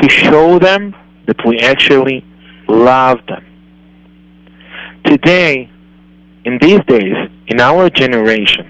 to 0.00 0.08
show 0.08 0.58
them 0.58 0.94
that 1.26 1.36
we 1.46 1.58
actually 1.58 2.24
love 2.68 3.18
them. 3.28 3.44
Today, 5.04 5.70
in 6.44 6.58
these 6.60 6.80
days, 6.86 7.16
in 7.46 7.60
our 7.60 7.90
generation, 7.90 8.68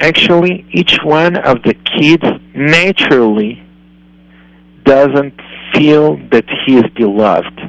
actually 0.00 0.66
each 0.72 0.98
one 1.02 1.36
of 1.36 1.62
the 1.62 1.74
kids 1.74 2.24
naturally 2.54 3.62
doesn't 4.84 5.34
feel 5.74 6.16
that 6.30 6.44
he 6.64 6.76
is 6.76 6.84
beloved. 6.94 7.60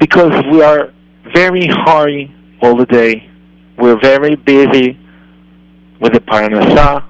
Because 0.00 0.32
we 0.50 0.62
are 0.62 0.92
very 1.34 1.66
hurry 1.66 2.34
all 2.60 2.76
the 2.76 2.86
day. 2.86 3.28
We're 3.78 4.00
very 4.00 4.36
busy 4.36 4.98
with 6.00 6.12
the 6.12 6.20
parnasa, 6.20 7.04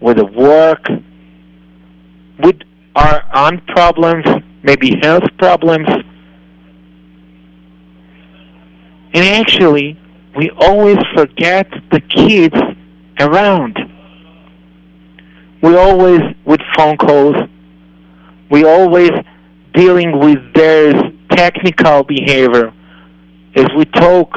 with 0.00 0.16
the 0.16 0.26
work, 0.26 0.86
with 2.94 3.22
on 3.32 3.60
problems, 3.66 4.24
maybe 4.62 4.98
health 5.02 5.24
problems. 5.38 5.88
And 9.12 9.24
actually, 9.24 9.98
we 10.36 10.50
always 10.56 10.98
forget 11.14 11.68
the 11.90 12.00
kids 12.00 12.56
around. 13.18 13.78
We 15.62 15.76
always 15.76 16.20
with 16.44 16.60
phone 16.76 16.96
calls. 16.96 17.36
We 18.50 18.64
always 18.64 19.10
dealing 19.74 20.18
with 20.18 20.38
their 20.54 20.92
technical 21.30 22.04
behavior. 22.04 22.72
As 23.54 23.66
we 23.76 23.84
talk, 23.84 24.32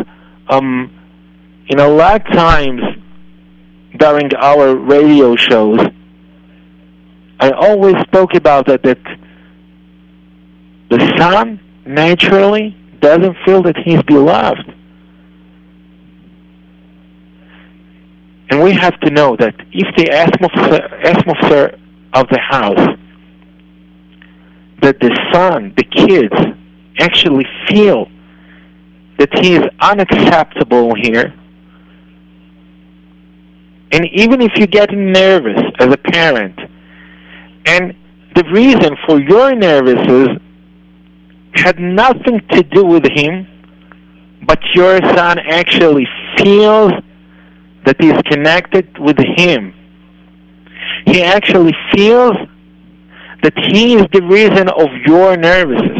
um, 0.50 0.92
in 1.68 1.80
a 1.80 1.88
lot 1.88 2.28
of 2.28 2.36
times 2.36 2.82
during 3.98 4.34
our 4.36 4.76
radio 4.76 5.36
shows, 5.36 5.80
I 7.44 7.52
always 7.52 7.96
spoke 8.04 8.36
about 8.36 8.68
that 8.68 8.84
that 8.84 9.04
the 10.90 11.14
son 11.18 11.60
naturally 11.86 12.74
doesn't 13.02 13.36
feel 13.44 13.62
that 13.64 13.76
he's 13.84 14.02
beloved. 14.04 14.74
And 18.50 18.64
we 18.64 18.72
have 18.72 18.98
to 19.02 19.10
know 19.10 19.36
that 19.36 19.56
if 19.74 19.94
the 19.98 20.10
atmosphere 20.10 21.78
of 22.14 22.30
the 22.30 22.40
house, 22.40 22.98
that 24.82 25.02
the 25.02 25.14
son, 25.34 25.74
the 25.76 25.84
kids, 25.84 26.34
actually 26.98 27.46
feel 27.68 28.08
that 29.18 29.38
he 29.40 29.56
is 29.56 29.64
unacceptable 29.82 30.96
here, 30.96 31.34
and 33.92 34.06
even 34.14 34.42
if 34.42 34.54
you 34.56 34.66
get 34.66 34.92
nervous 34.94 35.62
as 35.80 35.92
a 35.92 35.98
parent, 35.98 36.58
and 37.66 37.96
the 38.36 38.44
reason 38.52 38.96
for 39.06 39.20
your 39.20 39.56
nervousness 39.56 40.40
had 41.54 41.80
nothing 41.80 42.42
to 42.52 42.64
do 42.64 42.84
with 42.84 43.06
him, 43.06 43.48
but 44.46 44.60
your 44.74 45.00
son 45.16 45.40
actually 45.40 46.08
feels 46.38 46.92
that 47.86 47.96
is 48.00 48.20
connected 48.26 48.98
with 48.98 49.18
him. 49.20 49.74
He 51.06 51.22
actually 51.22 51.74
feels 51.94 52.36
that 53.44 53.54
he 53.72 53.96
is 53.96 54.06
the 54.14 54.22
reason 54.24 54.70
of 54.70 54.90
your 55.06 55.38
nervousness. 55.38 56.00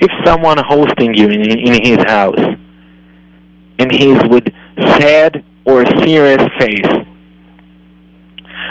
If 0.00 0.10
someone 0.24 0.58
hosting 0.58 1.14
you 1.14 1.28
in, 1.30 1.58
in 1.58 1.82
his 1.82 2.04
house 2.04 2.38
and 3.78 3.90
he's 3.90 4.22
with 4.28 4.44
sad 4.98 5.42
or 5.64 5.86
serious 6.04 6.42
face, 6.58 7.06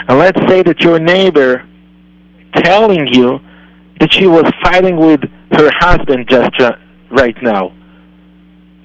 and 0.08 0.20
let's 0.20 0.40
say 0.50 0.64
that 0.64 0.82
your 0.82 1.00
neighbor 1.00 1.66
telling 2.56 3.08
you 3.08 3.40
that 4.00 4.12
she 4.12 4.28
was 4.28 4.44
fighting 4.62 4.98
with 4.98 5.22
her 5.52 5.70
husband 5.80 6.28
just 6.28 6.60
uh, 6.60 6.74
right 7.10 7.36
now. 7.42 7.72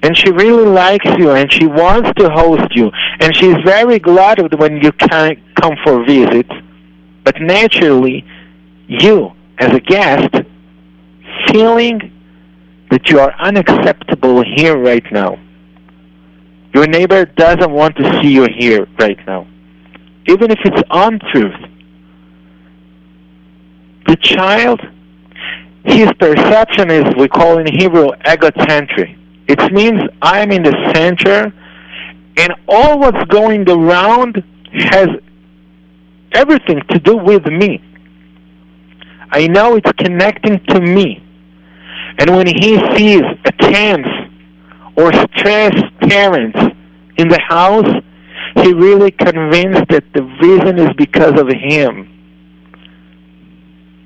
And 0.01 0.15
she 0.17 0.31
really 0.31 0.65
likes 0.65 1.05
you 1.17 1.31
and 1.31 1.51
she 1.51 1.67
wants 1.67 2.09
to 2.17 2.29
host 2.29 2.73
you. 2.73 2.89
And 3.19 3.35
she's 3.35 3.55
very 3.65 3.99
glad 3.99 4.39
when 4.57 4.81
you 4.81 4.93
can 4.93 5.43
come 5.55 5.75
for 5.83 6.01
a 6.01 6.05
visit. 6.05 6.49
but 7.25 7.35
naturally 7.41 8.25
you 8.87 9.31
as 9.59 9.71
a 9.73 9.79
guest 9.79 10.33
feeling 11.47 11.99
that 12.91 13.09
you 13.09 13.19
are 13.19 13.33
unacceptable 13.39 14.41
here 14.55 14.77
right 14.77 15.03
now. 15.11 15.37
Your 16.73 16.87
neighbor 16.87 17.25
doesn't 17.25 17.71
want 17.71 17.97
to 17.97 18.21
see 18.21 18.31
you 18.33 18.47
here 18.57 18.87
right 18.97 19.19
now 19.27 19.45
even 20.27 20.51
if 20.51 20.59
it's 20.63 20.81
untruth 20.91 21.69
the 24.07 24.15
child 24.17 24.81
his 25.85 26.11
perception 26.19 26.91
is 26.91 27.03
we 27.17 27.27
call 27.27 27.57
in 27.57 27.67
hebrew 27.67 28.09
egocentric 28.27 29.19
it 29.49 29.73
means 29.73 29.99
I'm 30.21 30.51
in 30.51 30.61
the 30.61 30.91
center, 30.93 31.51
and 32.37 32.53
all 32.67 32.99
what's 32.99 33.23
going 33.29 33.67
around 33.67 34.43
has 34.71 35.07
everything 36.33 36.81
to 36.91 36.99
do 36.99 37.17
with 37.17 37.47
me. 37.47 37.83
I 39.31 39.47
know 39.47 39.75
it's 39.75 39.91
connecting 39.93 40.63
to 40.65 40.79
me. 40.79 41.23
And 42.19 42.29
when 42.35 42.45
he 42.45 42.77
sees 42.95 43.23
a 43.45 43.51
tense 43.53 44.07
or 44.95 45.11
stressed 45.13 45.97
parents 46.01 46.59
in 47.17 47.27
the 47.27 47.39
house, 47.39 47.89
he 48.55 48.73
really 48.73 49.11
convinced 49.11 49.87
that 49.89 50.03
the 50.13 50.23
reason 50.41 50.79
is 50.79 50.89
because 50.97 51.39
of 51.39 51.47
him. 51.49 52.15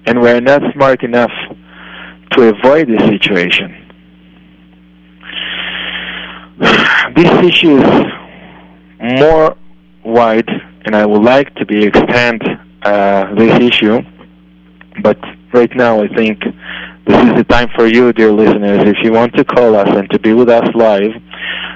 And 0.06 0.22
we're 0.22 0.42
not 0.42 0.62
smart 0.74 1.04
enough 1.04 1.32
to 2.32 2.50
avoid 2.50 2.90
this 2.90 3.02
situation. 3.10 3.80
this 7.16 7.46
issue 7.46 7.78
is 7.78 9.20
more 9.20 9.56
wide, 10.04 10.50
and 10.86 10.96
I 10.96 11.06
would 11.06 11.24
like 11.24 11.54
to 11.56 11.66
be 11.66 11.86
extend 11.86 12.42
uh, 12.84 13.34
this 13.36 13.60
issue. 13.60 14.02
But 15.02 15.18
right 15.54 15.74
now, 15.76 16.04
I 16.04 16.08
think 16.10 16.40
this 17.06 17.18
is 17.18 17.36
the 17.36 17.46
time 17.46 17.70
for 17.76 17.88
you, 17.88 18.14
dear 18.14 18.32
listeners. 18.32 18.80
If 18.88 18.98
you 19.04 19.12
want 19.12 19.36
to 19.36 19.44
call 19.44 19.76
us 19.76 19.90
and 19.90 20.10
to 20.12 20.20
be 20.20 20.34
with 20.34 20.50
us 20.50 20.68
live, 20.76 21.12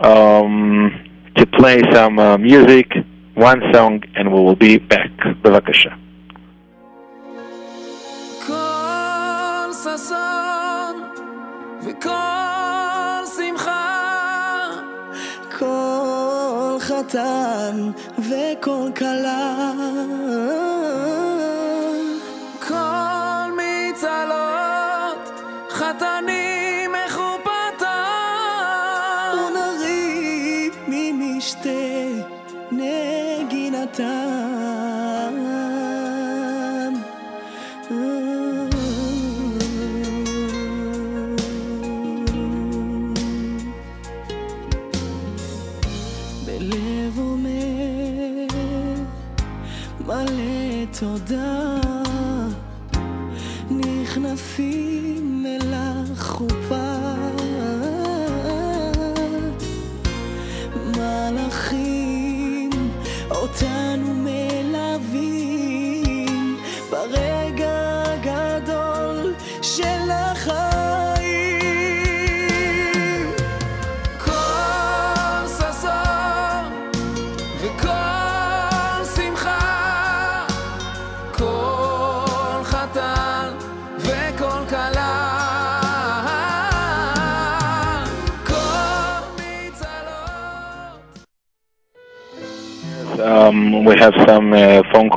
um, 0.00 0.92
to 1.36 1.46
play 1.46 1.82
some 1.92 2.18
uh, 2.18 2.38
music, 2.38 2.92
one 3.34 3.60
song, 3.72 4.02
and 4.14 4.32
we 4.32 4.40
will 4.40 4.56
be 4.56 4.78
back. 4.78 5.10
Bevakasha. 5.42 5.96
וכל 11.82 13.26
שמחה, 13.36 13.94
כל 15.58 16.76
חתן 16.80 17.90
וכל 18.18 18.88
כלה, 18.96 19.72
ще 31.43 32.25
не 32.71 33.47
ги 33.49 33.69
натам. 33.69 34.72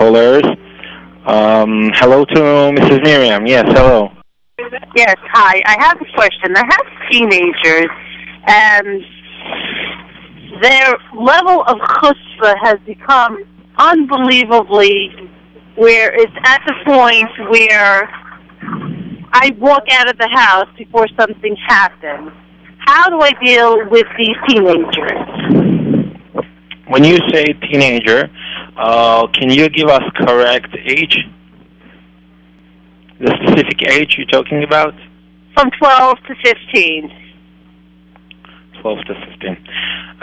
Callers. 0.06 0.44
Um, 1.26 1.90
hello 1.94 2.24
to 2.24 2.40
Mrs. 2.78 3.02
Miriam. 3.02 3.46
Yes, 3.46 3.64
hello. 3.66 4.10
Yes, 4.94 5.16
hi. 5.32 5.60
I 5.66 5.76
have 5.80 6.00
a 6.00 6.04
question. 6.14 6.54
I 6.56 6.64
have 6.64 7.10
teenagers, 7.10 7.90
and 8.46 9.02
their 10.62 10.96
level 11.14 11.62
of 11.66 11.78
chutzpah 11.78 12.54
has 12.62 12.76
become 12.86 13.44
unbelievably 13.78 15.10
where 15.74 16.14
it's 16.14 16.32
at 16.44 16.62
the 16.66 16.74
point 16.84 17.28
where 17.50 18.08
I 19.32 19.54
walk 19.58 19.82
out 19.90 20.08
of 20.08 20.16
the 20.18 20.28
house 20.28 20.68
before 20.78 21.06
something 21.18 21.56
happens. 21.66 22.30
How 22.78 23.08
do 23.10 23.20
I 23.20 23.32
deal 23.44 23.88
with 23.90 24.06
these 24.16 24.36
teenagers? 24.48 25.66
When 26.88 27.02
you 27.02 27.18
say 27.32 27.46
teenager, 27.68 28.30
uh, 28.76 29.26
can 29.28 29.50
you 29.50 29.68
give 29.68 29.88
us 29.88 30.02
correct 30.16 30.74
age? 30.84 31.18
The 33.20 33.34
specific 33.42 33.82
age 33.90 34.16
you're 34.18 34.26
talking 34.26 34.62
about? 34.62 34.94
From 35.54 35.70
12 35.78 36.16
to 36.28 36.34
15. 36.44 37.10
12 38.82 38.98
to 39.06 39.14
15. 39.14 39.56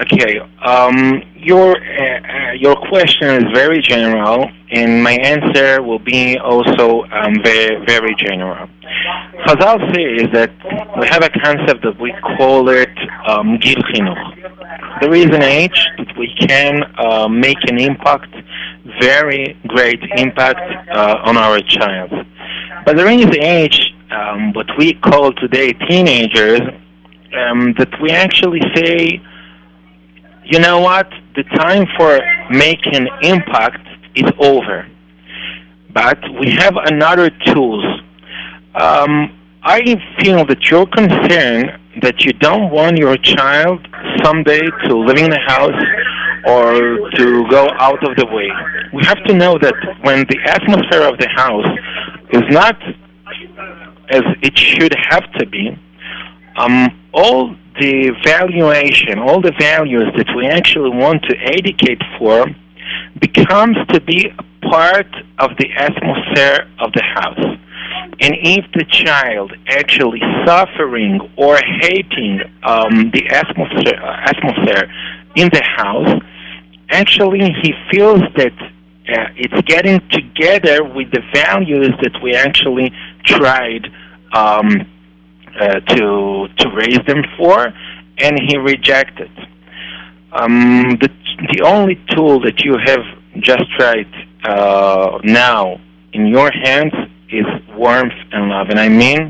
Okay. 0.02 0.40
Um, 0.64 1.22
your 1.36 1.76
uh, 1.76 2.50
uh, 2.50 2.52
your 2.54 2.76
question 2.76 3.30
is 3.30 3.44
very 3.54 3.82
general, 3.82 4.50
and 4.72 5.04
my 5.04 5.14
answer 5.14 5.82
will 5.82 6.00
be 6.00 6.38
also 6.38 7.04
um, 7.12 7.34
very 7.44 7.84
very 7.86 8.16
general. 8.18 8.70
Chazal 9.46 9.94
say 9.94 10.04
is 10.04 10.32
that 10.34 10.52
we 11.00 11.08
have 11.08 11.24
a 11.24 11.30
concept 11.30 11.84
that 11.84 12.00
we 12.00 12.12
call 12.38 12.68
it 12.70 12.90
um, 13.28 13.58
gil 13.60 13.82
chinuch. 13.92 15.02
There 15.02 15.14
is 15.14 15.26
an 15.26 15.42
age 15.42 15.88
that 15.98 16.18
we 16.18 16.34
can 16.48 16.84
uh, 16.98 17.28
make 17.28 17.58
an 17.70 17.80
impact, 17.80 18.34
very 19.00 19.58
great 19.68 20.02
impact 20.18 20.60
uh, 20.92 21.22
on 21.24 21.38
our 21.38 21.60
child. 21.62 22.12
But 22.86 22.98
there 22.98 23.10
is 23.10 23.26
age 23.38 23.94
um, 24.12 24.54
what 24.54 24.68
we 24.78 24.94
call 24.94 25.34
today 25.34 25.74
teenagers 25.74 26.62
um, 27.36 27.74
that 27.78 27.90
we 28.02 28.12
actually 28.12 28.62
say, 28.76 29.22
you 30.46 30.60
know 30.60 30.80
what, 30.80 31.10
the 31.36 31.44
time 31.56 31.88
for 31.98 32.20
making 32.52 33.08
impact 33.22 33.88
is 34.16 34.30
over. 34.40 34.88
But 35.94 36.20
we 36.40 36.52
have 36.52 36.76
another 36.76 37.30
tools. 37.30 37.84
Um, 38.76 39.38
I 39.64 39.96
feel 40.20 40.46
that 40.46 40.70
you're 40.70 40.88
concerned 40.88 41.72
that 42.02 42.26
you 42.26 42.34
don't 42.34 42.72
want 42.72 42.98
your 42.98 43.18
child 43.18 43.88
someday 44.24 44.62
to 44.86 44.98
live 44.98 45.18
in 45.18 45.30
the 45.30 45.40
house 45.46 45.82
or 46.46 47.10
to 47.12 47.48
go 47.50 47.68
out 47.80 48.04
of 48.08 48.16
the 48.18 48.26
way. 48.26 48.50
We 48.94 49.06
have 49.06 49.24
to 49.26 49.34
know 49.34 49.58
that 49.60 49.76
when 50.02 50.26
the 50.28 50.40
atmosphere 50.46 51.04
of 51.04 51.18
the 51.18 51.30
house 51.30 51.66
is 52.32 52.44
not 52.50 52.76
as 54.10 54.24
it 54.42 54.58
should 54.58 54.94
have 55.10 55.32
to 55.34 55.46
be, 55.46 55.78
um, 56.58 56.90
all 57.14 57.56
the 57.80 58.12
valuation, 58.26 59.20
all 59.20 59.42
the 59.42 59.54
values 59.60 60.12
that 60.18 60.28
we 60.36 60.48
actually 60.48 60.90
want 60.90 61.24
to 61.24 61.36
educate 61.38 62.02
for 62.18 62.46
becomes 63.20 63.78
to 63.90 64.02
be 64.02 64.28
a 64.28 64.70
part 64.70 65.08
of 65.40 65.52
the 65.58 65.70
atmosphere 65.78 66.68
of 66.80 66.92
the 66.94 67.04
house. 67.16 67.58
And 68.20 68.36
if 68.42 68.66
the 68.74 68.86
child 68.86 69.54
actually 69.68 70.22
suffering 70.46 71.20
or 71.36 71.58
hating 71.82 72.42
um, 72.64 73.12
the 73.12 73.28
atmosphere, 73.30 74.00
atmosphere 74.02 74.92
in 75.36 75.50
the 75.50 75.64
house, 75.64 76.22
actually 76.90 77.52
he 77.62 77.74
feels 77.92 78.22
that 78.38 78.54
uh, 79.10 79.28
it's 79.36 79.62
getting 79.68 80.00
together 80.10 80.84
with 80.84 81.12
the 81.12 81.22
values 81.34 81.92
that 82.02 82.22
we 82.24 82.34
actually 82.34 82.92
tried 83.26 83.92
um, 84.34 84.90
uh, 85.60 85.80
to 85.82 86.48
to 86.58 86.70
raise 86.70 87.00
them 87.06 87.24
for, 87.38 87.74
and 88.20 88.40
he 88.48 88.58
rejected. 88.58 89.32
Um, 90.32 90.98
the 91.02 91.10
the 91.52 91.62
only 91.66 92.02
tool 92.12 92.40
that 92.42 92.64
you 92.64 92.78
have 92.78 93.04
just 93.40 93.68
right 93.80 94.08
uh, 94.46 95.20
now 95.24 95.80
in 96.14 96.28
your 96.28 96.52
hands 96.52 96.94
is 97.34 97.46
warmth 97.76 98.20
and 98.32 98.50
love, 98.50 98.68
and 98.70 98.80
I 98.80 98.90
mean 98.90 99.22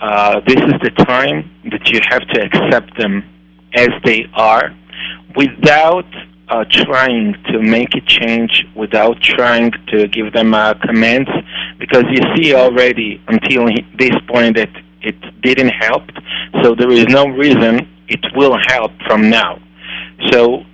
uh, 0.00 0.40
this 0.46 0.56
is 0.56 0.74
the 0.82 0.90
time 1.06 1.50
that 1.72 1.88
you 1.90 2.00
have 2.10 2.24
to 2.32 2.36
accept 2.46 2.96
them 2.98 3.24
as 3.74 3.88
they 4.04 4.26
are, 4.34 4.74
without 5.36 6.06
uh, 6.48 6.64
trying 6.70 7.34
to 7.50 7.60
make 7.60 7.94
a 7.94 8.00
change, 8.00 8.64
without 8.74 9.20
trying 9.20 9.70
to 9.88 10.08
give 10.08 10.32
them 10.32 10.54
uh, 10.54 10.74
commands, 10.86 11.28
because 11.78 12.04
you 12.10 12.20
see 12.36 12.54
already 12.54 13.20
until 13.28 13.66
this 13.98 14.16
point 14.28 14.56
that 14.56 14.70
it 15.02 15.16
didn't 15.42 15.70
help, 15.70 16.04
so 16.62 16.74
there 16.74 16.90
is 16.90 17.06
no 17.08 17.26
reason 17.28 17.86
it 18.08 18.24
will 18.34 18.56
help 18.68 18.92
from 19.06 19.28
now. 19.28 19.58
So 20.30 20.64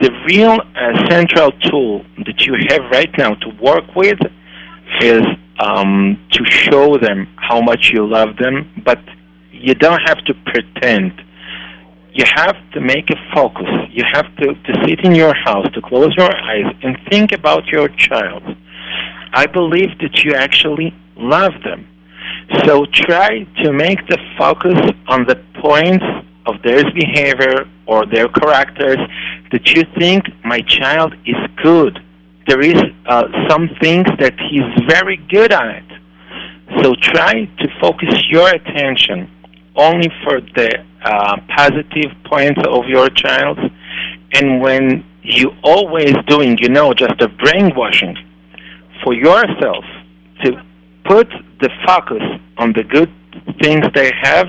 the 0.00 0.10
real 0.26 0.58
uh, 0.60 1.08
central 1.10 1.50
tool 1.66 2.04
that 2.26 2.46
you 2.46 2.54
have 2.68 2.82
right 2.90 3.12
now 3.18 3.34
to 3.34 3.48
work 3.60 3.84
with 3.96 4.18
is 5.00 5.22
um, 5.60 6.18
to 6.32 6.44
show 6.44 6.98
them 6.98 7.26
how 7.36 7.60
much 7.60 7.90
you 7.92 8.06
love 8.06 8.36
them, 8.36 8.82
but 8.84 8.98
you 9.50 9.74
don't 9.74 10.00
have 10.06 10.18
to 10.24 10.34
pretend. 10.46 11.12
You 12.12 12.24
have 12.36 12.56
to 12.72 12.80
make 12.80 13.10
a 13.10 13.16
focus. 13.34 13.68
You 13.90 14.04
have 14.12 14.26
to, 14.36 14.54
to 14.54 14.86
sit 14.86 15.04
in 15.04 15.14
your 15.14 15.34
house, 15.34 15.66
to 15.74 15.80
close 15.80 16.14
your 16.16 16.34
eyes, 16.34 16.72
and 16.82 16.96
think 17.10 17.32
about 17.32 17.66
your 17.66 17.88
child. 17.88 18.42
I 19.32 19.46
believe 19.46 19.98
that 19.98 20.22
you 20.22 20.34
actually 20.34 20.94
love 21.16 21.52
them. 21.64 21.88
So 22.64 22.86
try 22.92 23.44
to 23.62 23.72
make 23.72 24.06
the 24.08 24.18
focus 24.38 24.78
on 25.08 25.26
the 25.26 25.36
points 25.60 26.04
of 26.46 26.62
their 26.62 26.84
behavior 26.92 27.68
or 27.86 28.06
their 28.06 28.28
characters 28.28 28.98
that 29.50 29.66
you 29.72 29.82
think 29.98 30.24
my 30.44 30.60
child 30.60 31.14
is 31.24 31.36
good. 31.62 31.98
There 32.46 32.60
is 32.60 32.80
uh, 33.06 33.24
some 33.48 33.68
things 33.80 34.06
that 34.18 34.34
he's 34.50 34.86
very 34.88 35.16
good 35.30 35.52
at 35.52 35.76
it. 35.76 35.84
So 36.82 36.94
try 37.00 37.44
to 37.44 37.68
focus 37.80 38.14
your 38.28 38.48
attention 38.48 39.30
only 39.76 40.08
for 40.24 40.40
the 40.40 40.84
uh, 41.04 41.36
positive 41.56 42.12
points 42.24 42.60
of 42.68 42.84
your 42.86 43.08
child. 43.10 43.58
And 44.32 44.60
when 44.60 45.04
you 45.22 45.52
always 45.62 46.14
doing, 46.26 46.58
you 46.58 46.68
know, 46.68 46.92
just 46.92 47.20
a 47.20 47.28
brainwashing 47.28 48.16
for 49.02 49.14
yourself 49.14 49.84
to 50.44 50.62
put 51.04 51.28
the 51.60 51.70
focus 51.86 52.22
on 52.58 52.72
the 52.72 52.84
good 52.84 53.10
things 53.62 53.84
they 53.94 54.10
have 54.22 54.48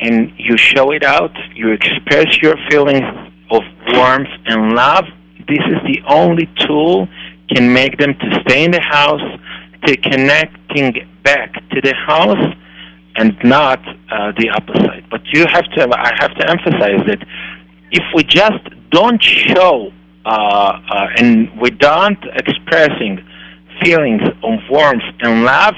and 0.00 0.32
you 0.36 0.56
show 0.56 0.90
it 0.92 1.04
out, 1.04 1.32
you 1.54 1.72
express 1.72 2.40
your 2.42 2.56
feelings 2.68 3.04
of 3.50 3.62
warmth 3.92 4.28
and 4.46 4.74
love, 4.74 5.04
this 5.48 5.64
is 5.66 5.80
the 5.86 6.02
only 6.08 6.48
tool 6.60 7.08
can 7.48 7.72
make 7.72 7.98
them 7.98 8.14
to 8.14 8.42
stay 8.42 8.64
in 8.64 8.70
the 8.72 8.80
house, 8.80 9.22
to 9.86 9.96
connecting 9.98 11.08
back 11.22 11.52
to 11.70 11.80
the 11.80 11.94
house 11.94 12.54
and 13.16 13.36
not 13.44 13.80
uh, 14.10 14.32
the 14.38 14.48
opposite. 14.50 15.08
But 15.10 15.22
you 15.32 15.46
have 15.48 15.64
to, 15.72 15.88
I 15.92 16.12
have 16.18 16.34
to 16.34 16.50
emphasize 16.50 17.06
that 17.06 17.24
if 17.90 18.02
we 18.14 18.24
just 18.24 18.64
don't 18.90 19.22
show 19.22 19.92
uh, 20.24 20.28
uh, 20.28 21.06
and 21.16 21.60
we 21.60 21.70
don't 21.70 22.18
expressing 22.34 23.24
feelings 23.82 24.22
of 24.42 24.58
warmth 24.68 25.04
and 25.20 25.44
love, 25.44 25.74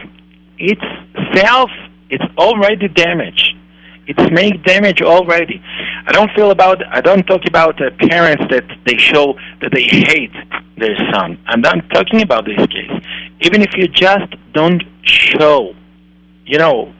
itself 0.58 1.70
it's 2.10 2.24
already 2.38 2.88
damaged. 2.88 3.54
It's 4.10 4.30
made 4.32 4.62
damage 4.64 5.00
already. 5.02 5.62
I 6.06 6.12
don't 6.12 6.30
feel 6.34 6.50
about. 6.50 6.78
I 6.90 7.00
don't 7.00 7.24
talk 7.26 7.42
about 7.46 7.80
uh, 7.80 7.90
parents 8.08 8.44
that 8.50 8.64
they 8.86 8.96
show 8.96 9.34
that 9.60 9.70
they 9.72 9.82
hate 9.84 10.32
their 10.78 10.96
son. 11.12 11.38
I'm 11.46 11.60
not 11.60 11.78
talking 11.92 12.22
about 12.22 12.44
this 12.46 12.56
case. 12.76 12.90
even 13.40 13.60
if 13.62 13.72
you 13.76 13.86
just 13.88 14.30
don't 14.54 14.82
show, 15.02 15.74
you 16.46 16.58
know, 16.58 16.92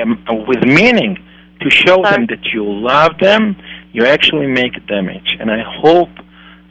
um, 0.00 0.24
with 0.48 0.62
meaning 0.64 1.16
to 1.60 1.70
show 1.70 2.02
Sorry. 2.02 2.10
them 2.12 2.26
that 2.32 2.44
you 2.52 2.64
love 2.64 3.12
them, 3.20 3.56
you 3.92 4.06
actually 4.06 4.46
make 4.46 4.74
damage. 4.86 5.36
And 5.38 5.50
I 5.50 5.62
hope 5.82 6.08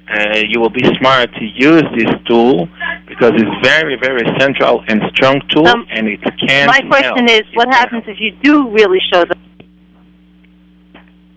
uh, 0.10 0.40
you 0.50 0.60
will 0.60 0.70
be 0.82 0.84
smart 0.98 1.30
to 1.36 1.46
use 1.46 1.84
this 1.96 2.12
tool 2.28 2.68
because 3.08 3.32
it's 3.36 3.56
very, 3.64 3.96
very 3.96 4.26
central 4.40 4.84
and 4.88 5.02
strong 5.14 5.40
tool, 5.50 5.68
Um, 5.68 5.86
and 5.92 6.08
it 6.08 6.22
can. 6.46 6.68
My 6.68 6.82
question 6.82 7.28
help. 7.28 7.42
is, 7.42 7.44
what 7.54 7.70
happens 7.74 8.04
if 8.08 8.20
you 8.20 8.32
do 8.42 8.70
really 8.70 9.00
show 9.14 9.24
them? 9.26 9.38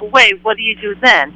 away, 0.07 0.33
what 0.43 0.57
do 0.57 0.63
you 0.63 0.77
do 0.81 0.95
then? 1.01 1.35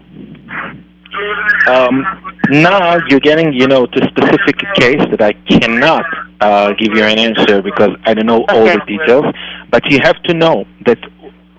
Um, 1.68 2.04
now 2.50 2.98
you're 3.08 3.20
getting, 3.20 3.52
you 3.52 3.66
know, 3.66 3.86
to 3.86 4.08
specific 4.08 4.58
case 4.74 5.02
that 5.10 5.20
I 5.20 5.32
cannot 5.48 6.04
uh, 6.40 6.72
give 6.74 6.94
you 6.94 7.02
an 7.02 7.18
answer 7.18 7.62
because 7.62 7.90
I 8.04 8.14
don't 8.14 8.26
know 8.26 8.44
okay. 8.44 8.58
all 8.58 8.64
the 8.64 8.82
details. 8.86 9.24
But 9.70 9.84
you 9.90 10.00
have 10.02 10.22
to 10.24 10.34
know 10.34 10.64
that 10.86 10.98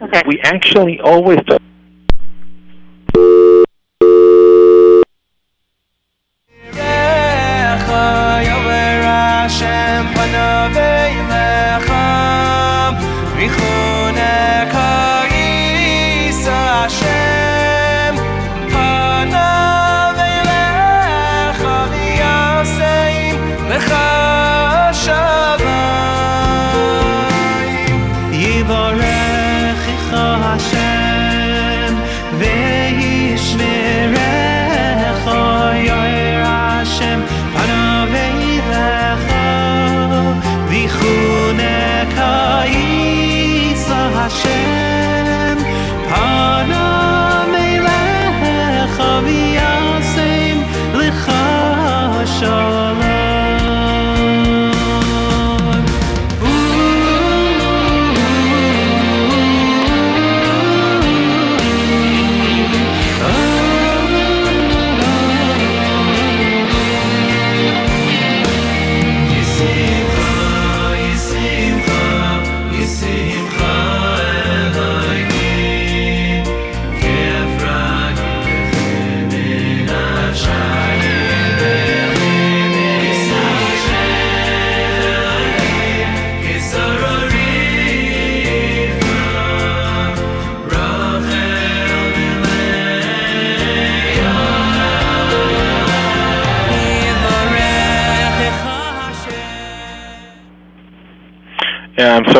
okay. 0.01 0.23
we 0.27 0.39
actually 0.43 0.99
always. 1.01 1.39
Do- 1.47 1.57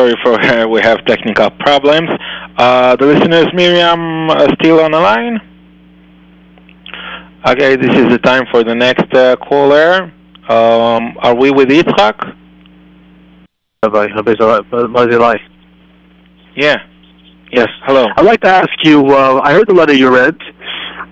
sorry 0.00 0.14
for 0.22 0.40
uh, 0.40 0.66
we 0.74 0.80
have 0.80 1.04
technical 1.04 1.50
problems. 1.50 2.08
Uh, 2.56 2.96
the 2.96 3.06
listeners, 3.06 3.46
Miriam, 3.54 4.30
uh, 4.30 4.46
still 4.60 4.80
on 4.80 4.92
the 4.92 5.00
line. 5.00 5.38
Okay, 7.46 7.76
this 7.76 7.94
is 7.96 8.08
the 8.08 8.18
time 8.18 8.44
for 8.50 8.62
the 8.64 8.74
next 8.74 9.12
uh, 9.14 9.36
caller. 9.36 10.12
Um, 10.48 11.16
are 11.18 11.34
we 11.34 11.50
with 11.50 11.68
Yitzhak? 11.68 12.36
Rabbi, 13.82 14.06
Rabbi 14.14 14.34
Zilai. 14.34 15.38
Yeah. 16.56 16.76
Yes. 17.52 17.68
Hello. 17.86 18.06
I'd 18.16 18.26
like 18.26 18.40
to 18.42 18.48
ask 18.48 18.70
you, 18.82 19.06
uh, 19.06 19.40
I 19.42 19.52
heard 19.52 19.68
the 19.68 19.74
letter 19.74 19.94
you 19.94 20.14
read. 20.14 20.36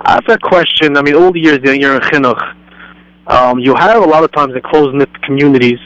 I 0.03 0.13
have 0.15 0.29
a 0.29 0.39
question. 0.39 0.97
I 0.97 1.03
mean, 1.03 1.15
all 1.15 1.33
the 1.33 1.41
years 1.41 1.61
that 1.65 1.79
you're 1.79 1.95
in 1.95 2.01
Chinuch, 2.03 2.43
um, 3.27 3.59
you 3.59 3.75
have 3.75 4.03
a 4.03 4.07
lot 4.07 4.23
of 4.23 4.33
times 4.33 4.55
in 4.55 4.61
close-knit 4.63 5.23
communities, 5.23 5.81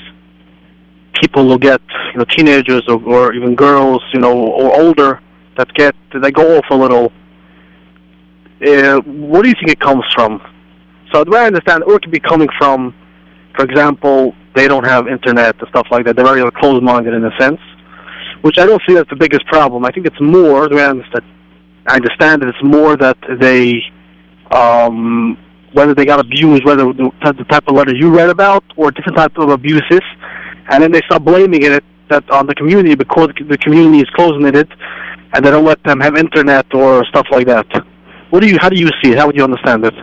people 1.20 1.46
will 1.46 1.58
get, 1.58 1.80
you 2.12 2.18
know, 2.18 2.24
teenagers 2.24 2.82
or, 2.88 3.02
or 3.04 3.34
even 3.34 3.54
girls, 3.54 4.02
you 4.12 4.20
know, 4.20 4.32
or 4.32 4.80
older 4.80 5.20
that 5.56 5.72
get, 5.74 5.94
they 6.20 6.30
go 6.30 6.58
off 6.58 6.64
a 6.70 6.74
little. 6.74 7.12
Uh, 8.64 9.00
what 9.00 9.42
do 9.42 9.48
you 9.48 9.54
think 9.54 9.70
it 9.70 9.80
comes 9.80 10.04
from? 10.14 10.40
So 11.12 11.24
the 11.24 11.30
way 11.30 11.40
I 11.40 11.46
understand 11.46 11.84
or 11.84 11.96
it 11.96 12.02
could 12.02 12.12
be 12.12 12.20
coming 12.20 12.48
from, 12.58 12.94
for 13.56 13.64
example, 13.64 14.34
they 14.54 14.68
don't 14.68 14.84
have 14.84 15.08
internet 15.08 15.58
and 15.58 15.68
stuff 15.68 15.86
like 15.90 16.04
that. 16.06 16.16
They're 16.16 16.24
very 16.24 16.50
closed-minded 16.52 17.12
in 17.12 17.24
a 17.24 17.36
sense, 17.38 17.60
which 18.42 18.58
I 18.58 18.66
don't 18.66 18.80
see 18.88 18.96
as 18.96 19.04
the 19.10 19.16
biggest 19.16 19.46
problem. 19.46 19.84
I 19.84 19.90
think 19.90 20.06
it's 20.06 20.20
more, 20.20 20.68
the 20.68 20.76
way 20.76 20.84
I 20.84 20.90
understand, 20.90 21.24
I 21.86 21.96
understand 21.96 22.42
that 22.42 22.48
it's 22.48 22.62
more 22.62 22.96
that 22.96 23.18
they, 23.40 23.82
um, 24.50 25.36
whether 25.72 25.94
they 25.94 26.04
got 26.04 26.20
abused, 26.20 26.64
whether 26.64 26.84
the, 26.92 27.10
the 27.22 27.44
type 27.50 27.64
of 27.66 27.74
letter 27.74 27.94
you 27.94 28.14
read 28.14 28.30
about, 28.30 28.64
or 28.76 28.90
different 28.90 29.18
type 29.18 29.36
of 29.36 29.48
abuses, 29.50 30.02
and 30.70 30.82
then 30.82 30.92
they 30.92 31.00
start 31.06 31.24
blaming 31.24 31.62
it 31.62 31.84
that 32.08 32.28
on 32.30 32.46
the 32.46 32.54
community 32.54 32.94
because 32.94 33.28
the 33.48 33.58
community 33.58 34.00
is 34.00 34.10
closing 34.14 34.46
it, 34.46 34.68
and 35.34 35.44
they 35.44 35.50
don't 35.50 35.64
let 35.64 35.82
them 35.84 36.00
have 36.00 36.16
internet 36.16 36.66
or 36.74 37.04
stuff 37.06 37.26
like 37.30 37.46
that. 37.46 37.66
What 38.30 38.40
do 38.40 38.48
you? 38.48 38.58
How 38.60 38.68
do 38.68 38.78
you 38.78 38.88
see 39.02 39.12
it? 39.12 39.18
How 39.18 39.26
would 39.26 39.36
you 39.36 39.44
understand 39.44 39.84
it? 39.84 39.94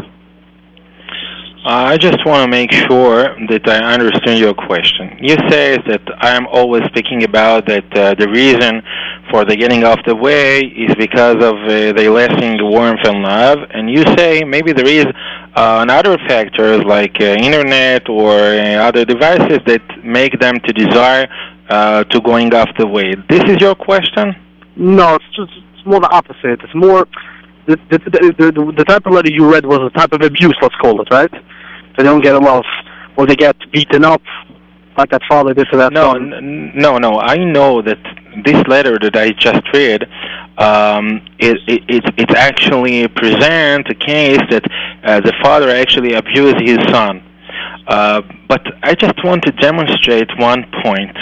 I 1.72 1.98
just 1.98 2.26
want 2.26 2.44
to 2.44 2.50
make 2.50 2.72
sure 2.72 3.38
that 3.48 3.70
I 3.70 3.94
understand 3.94 4.40
your 4.40 4.56
question. 4.56 5.16
You 5.22 5.36
say 5.52 5.78
that 5.78 6.02
I 6.18 6.36
am 6.36 6.48
always 6.48 6.82
speaking 6.86 7.24
about 7.24 7.68
that 7.68 7.86
uh, 7.96 8.16
the 8.16 8.28
reason 8.28 8.82
for 9.30 9.46
the 9.46 9.56
getting 9.56 9.84
off 9.84 10.00
the 10.08 10.16
way 10.16 10.62
is 10.62 10.96
because 10.96 11.36
of 11.36 11.54
uh, 11.70 11.94
the 11.94 12.10
lasting 12.10 12.58
warmth 12.64 13.06
and 13.06 13.22
love, 13.22 13.60
and 13.70 13.88
you 13.88 14.02
say 14.18 14.44
maybe 14.44 14.74
there 14.74 14.88
is 14.88 15.06
uh, 15.06 15.86
another 15.86 16.18
factors 16.28 16.84
like 16.86 17.22
uh, 17.22 17.38
internet 17.38 18.10
or 18.10 18.32
uh, 18.32 18.88
other 18.88 19.06
devices 19.06 19.60
that 19.68 19.84
make 20.04 20.40
them 20.40 20.56
to 20.62 20.74
desire 20.74 21.28
uh, 21.70 22.04
to 22.06 22.20
going 22.22 22.52
off 22.52 22.70
the 22.80 22.88
way. 22.88 23.14
This 23.30 23.44
is 23.44 23.62
your 23.62 23.76
question? 23.76 24.34
No, 24.76 25.14
it's 25.14 25.36
just 25.36 25.52
it's 25.76 25.86
more 25.86 26.00
the 26.00 26.10
opposite. 26.10 26.62
It's 26.64 26.74
more 26.74 27.06
the 27.68 27.78
the, 27.92 28.00
the 28.00 28.52
the 28.52 28.74
the 28.76 28.86
type 28.86 29.06
of 29.06 29.14
letter 29.14 29.30
you 29.30 29.48
read 29.52 29.68
was 29.68 29.82
a 29.82 29.96
type 29.96 30.14
of 30.14 30.24
abuse, 30.24 30.58
let's 30.64 30.74
call 30.82 31.00
it, 31.02 31.08
right? 31.12 31.32
They 32.00 32.06
don't 32.06 32.22
get 32.24 32.34
a 32.34 32.40
love, 32.40 32.64
or 33.18 33.26
they 33.28 33.36
get 33.36 33.58
beaten 33.74 34.06
up, 34.06 34.22
like 34.98 35.10
that 35.12 35.22
father 35.28 35.54
did 35.54 35.68
to 35.70 35.78
that 35.80 35.92
No, 35.92 36.14
son. 36.14 36.34
n- 36.34 36.72
no, 36.74 36.98
no. 36.98 37.20
I 37.20 37.36
know 37.44 37.82
that 37.82 37.98
this 38.46 38.56
letter 38.70 38.98
that 39.02 39.18
I 39.18 39.32
just 39.32 39.62
read, 39.74 40.04
um, 40.58 41.20
it, 41.40 41.58
it, 41.68 41.82
it, 41.90 42.04
it 42.18 42.32
actually 42.38 43.06
presents 43.10 43.90
a 43.90 43.96
case 43.96 44.40
that 44.50 44.64
uh, 45.04 45.20
the 45.20 45.34
father 45.44 45.70
actually 45.70 46.14
abused 46.14 46.62
his 46.62 46.78
son. 46.90 47.22
Uh, 47.86 48.22
but 48.48 48.62
I 48.82 48.96
just 48.96 49.22
want 49.26 49.44
to 49.44 49.52
demonstrate 49.52 50.30
one 50.40 50.72
point. 50.82 51.18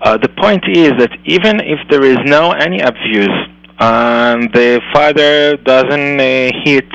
Uh, 0.00 0.16
the 0.18 0.28
point 0.28 0.62
is 0.68 0.92
that 0.98 1.10
even 1.24 1.58
if 1.58 1.80
there 1.90 2.04
is 2.04 2.18
no 2.24 2.52
any 2.52 2.78
abuse, 2.78 3.34
and 3.80 4.44
the 4.54 4.80
father 4.92 5.56
doesn't 5.56 6.20
uh, 6.20 6.50
hit 6.62 6.86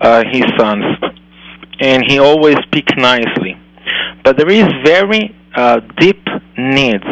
uh, 0.00 0.22
his 0.30 0.44
sons, 0.56 0.84
and 1.82 2.04
he 2.06 2.18
always 2.18 2.56
speaks 2.62 2.92
nicely, 2.96 3.58
but 4.22 4.36
there 4.36 4.50
is 4.50 4.66
very 4.84 5.34
uh, 5.56 5.80
deep 5.98 6.24
needs 6.56 7.04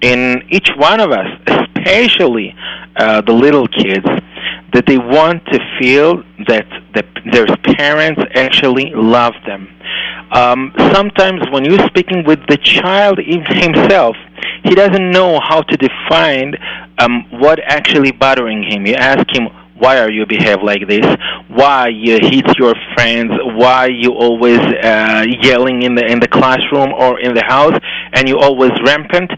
in 0.00 0.42
each 0.48 0.70
one 0.76 1.00
of 1.00 1.10
us, 1.10 1.26
especially 1.46 2.54
uh, 2.96 3.20
the 3.22 3.32
little 3.32 3.66
kids, 3.66 4.06
that 4.72 4.84
they 4.86 4.98
want 4.98 5.44
to 5.46 5.58
feel 5.80 6.22
that 6.46 6.66
the, 6.94 7.02
their 7.32 7.46
parents 7.76 8.20
actually 8.34 8.92
love 8.94 9.34
them. 9.44 9.68
Um, 10.30 10.72
sometimes 10.92 11.42
when 11.50 11.64
you're 11.64 11.86
speaking 11.88 12.24
with 12.24 12.40
the 12.48 12.58
child 12.58 13.18
himself, 13.24 14.16
he 14.64 14.74
doesn't 14.74 15.10
know 15.10 15.40
how 15.42 15.62
to 15.62 15.76
define 15.76 16.54
um, 16.98 17.26
what 17.40 17.58
actually 17.64 18.12
bothering 18.12 18.62
him. 18.62 18.86
You 18.86 18.94
ask 18.94 19.26
him, 19.34 19.48
why 19.78 19.98
are 19.98 20.10
you 20.10 20.26
behave 20.26 20.62
like 20.62 20.88
this? 20.88 21.06
Why 21.48 21.88
you 21.88 22.18
hit 22.20 22.46
your 22.58 22.74
friends? 22.94 23.30
Why 23.56 23.86
you 23.86 24.12
always 24.12 24.58
uh, 24.58 25.24
yelling 25.42 25.82
in 25.82 25.94
the 25.94 26.04
in 26.04 26.20
the 26.20 26.28
classroom 26.28 26.92
or 26.92 27.20
in 27.20 27.34
the 27.34 27.44
house? 27.44 27.78
and 28.16 28.28
you're 28.28 28.42
always 28.42 28.72
rampant, 28.84 29.30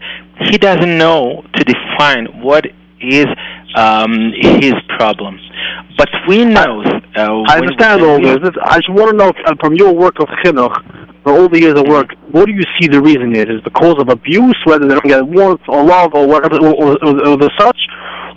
he 0.49 0.57
doesn't 0.57 0.97
know 0.97 1.43
to 1.53 1.63
define 1.63 2.41
what 2.41 2.65
is 3.01 3.27
um, 3.75 4.31
his 4.33 4.73
problem. 4.97 5.37
But 5.97 6.09
we 6.27 6.45
know. 6.45 6.81
Uh, 7.15 7.43
I 7.47 7.57
understand 7.57 8.01
all 8.01 8.21
this. 8.21 8.37
I 8.63 8.77
just 8.77 8.89
want 8.89 9.11
to 9.11 9.17
know 9.17 9.33
from 9.59 9.75
your 9.75 9.93
work 9.93 10.19
of 10.19 10.27
chinuch, 10.43 11.23
for 11.23 11.33
all 11.33 11.49
the 11.49 11.59
years 11.59 11.77
of 11.77 11.87
work, 11.87 12.11
what 12.31 12.45
do 12.45 12.53
you 12.53 12.63
see 12.79 12.87
the 12.87 13.01
reason 13.01 13.35
is? 13.35 13.43
Is 13.43 13.59
it 13.59 13.63
because 13.65 13.95
of 13.99 14.07
abuse, 14.07 14.55
whether 14.63 14.87
they 14.87 14.95
don't 14.95 15.05
get 15.05 15.27
warmth 15.27 15.61
or 15.67 15.83
love 15.83 16.11
or 16.13 16.25
whatever, 16.25 16.55
or, 16.55 16.73
or, 16.73 16.97
or, 17.03 17.27
or 17.27 17.37
the 17.37 17.51
such, 17.59 17.77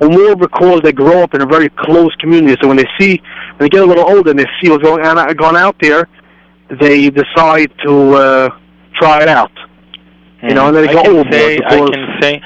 more 0.09 0.37
because 0.37 0.81
they 0.83 0.93
grow 0.93 1.23
up 1.23 1.35
in 1.35 1.43
a 1.43 1.47
very 1.47 1.69
close 1.71 2.15
community? 2.17 2.57
So 2.61 2.69
when 2.69 2.77
they 2.77 2.89
see, 2.99 3.21
when 3.57 3.59
they 3.61 3.69
get 3.69 3.83
a 3.83 3.87
little 3.87 4.09
older 4.09 4.31
and 4.31 4.39
they 4.39 4.47
see 4.61 4.71
what's 4.71 4.83
going 4.83 5.05
on, 5.05 5.35
going 5.37 5.57
out 5.57 5.77
there, 5.81 6.09
they 6.81 7.11
decide 7.11 7.73
to 7.85 8.15
uh, 8.15 8.49
try 8.95 9.23
it 9.23 9.29
out. 9.29 9.53
You 10.43 10.55
know, 10.55 10.69
and 10.69 10.77
then 10.77 10.87
they 10.87 10.91
I 10.91 10.95
go 10.95 11.03
can 11.03 11.11
overboard 11.13 11.33
say, 11.33 11.59
I 11.65 11.77
can 11.79 12.21
say, 12.21 12.43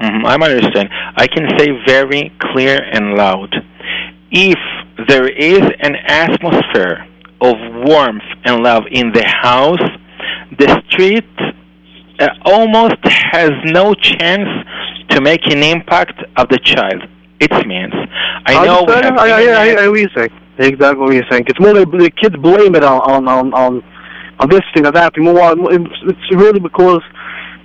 Mhm, 0.00 0.26
I'm 0.26 0.42
understand. 0.42 0.90
I 1.16 1.26
can 1.26 1.48
say 1.58 1.68
very 1.86 2.32
clear 2.38 2.82
and 2.82 3.14
loud. 3.14 3.54
If 4.30 4.58
there 5.08 5.26
is 5.26 5.60
an 5.80 5.96
atmosphere 6.06 7.06
of 7.40 7.54
warmth 7.86 8.24
and 8.44 8.62
love 8.62 8.84
in 8.90 9.12
the 9.12 9.24
house, 9.24 9.80
the 10.58 10.82
street 10.88 11.24
uh, 12.18 12.28
almost 12.44 12.96
has 13.04 13.50
no 13.64 13.94
chance 13.94 14.48
to 15.16 15.22
make 15.22 15.46
an 15.46 15.62
impact 15.62 16.18
of 16.36 16.48
the 16.50 16.58
child. 16.58 17.02
It's 17.40 17.66
means. 17.66 17.94
I 18.46 18.64
know 18.66 18.84
we 18.86 18.92
have 18.92 19.16
I, 19.18 19.28
I, 19.28 19.42
I, 19.42 19.84
I, 19.84 19.88
what 19.88 19.98
you're 20.00 20.10
saying. 20.14 20.30
Exactly 20.58 21.02
what 21.04 21.14
you're 21.14 21.30
saying. 21.30 21.44
It's 21.48 21.60
more 21.60 21.74
the, 21.74 21.84
the 21.84 22.10
kids 22.10 22.36
blame 22.36 22.74
it 22.74 22.84
on 22.84 23.00
on 23.12 23.28
on 23.28 23.54
on, 23.54 23.84
on 24.40 24.48
this 24.48 24.62
thing 24.72 24.86
or 24.86 24.92
that. 24.92 25.14
thing. 25.14 25.24
More, 25.24 25.54
it's, 25.72 26.32
really 26.32 26.60
because 26.60 27.02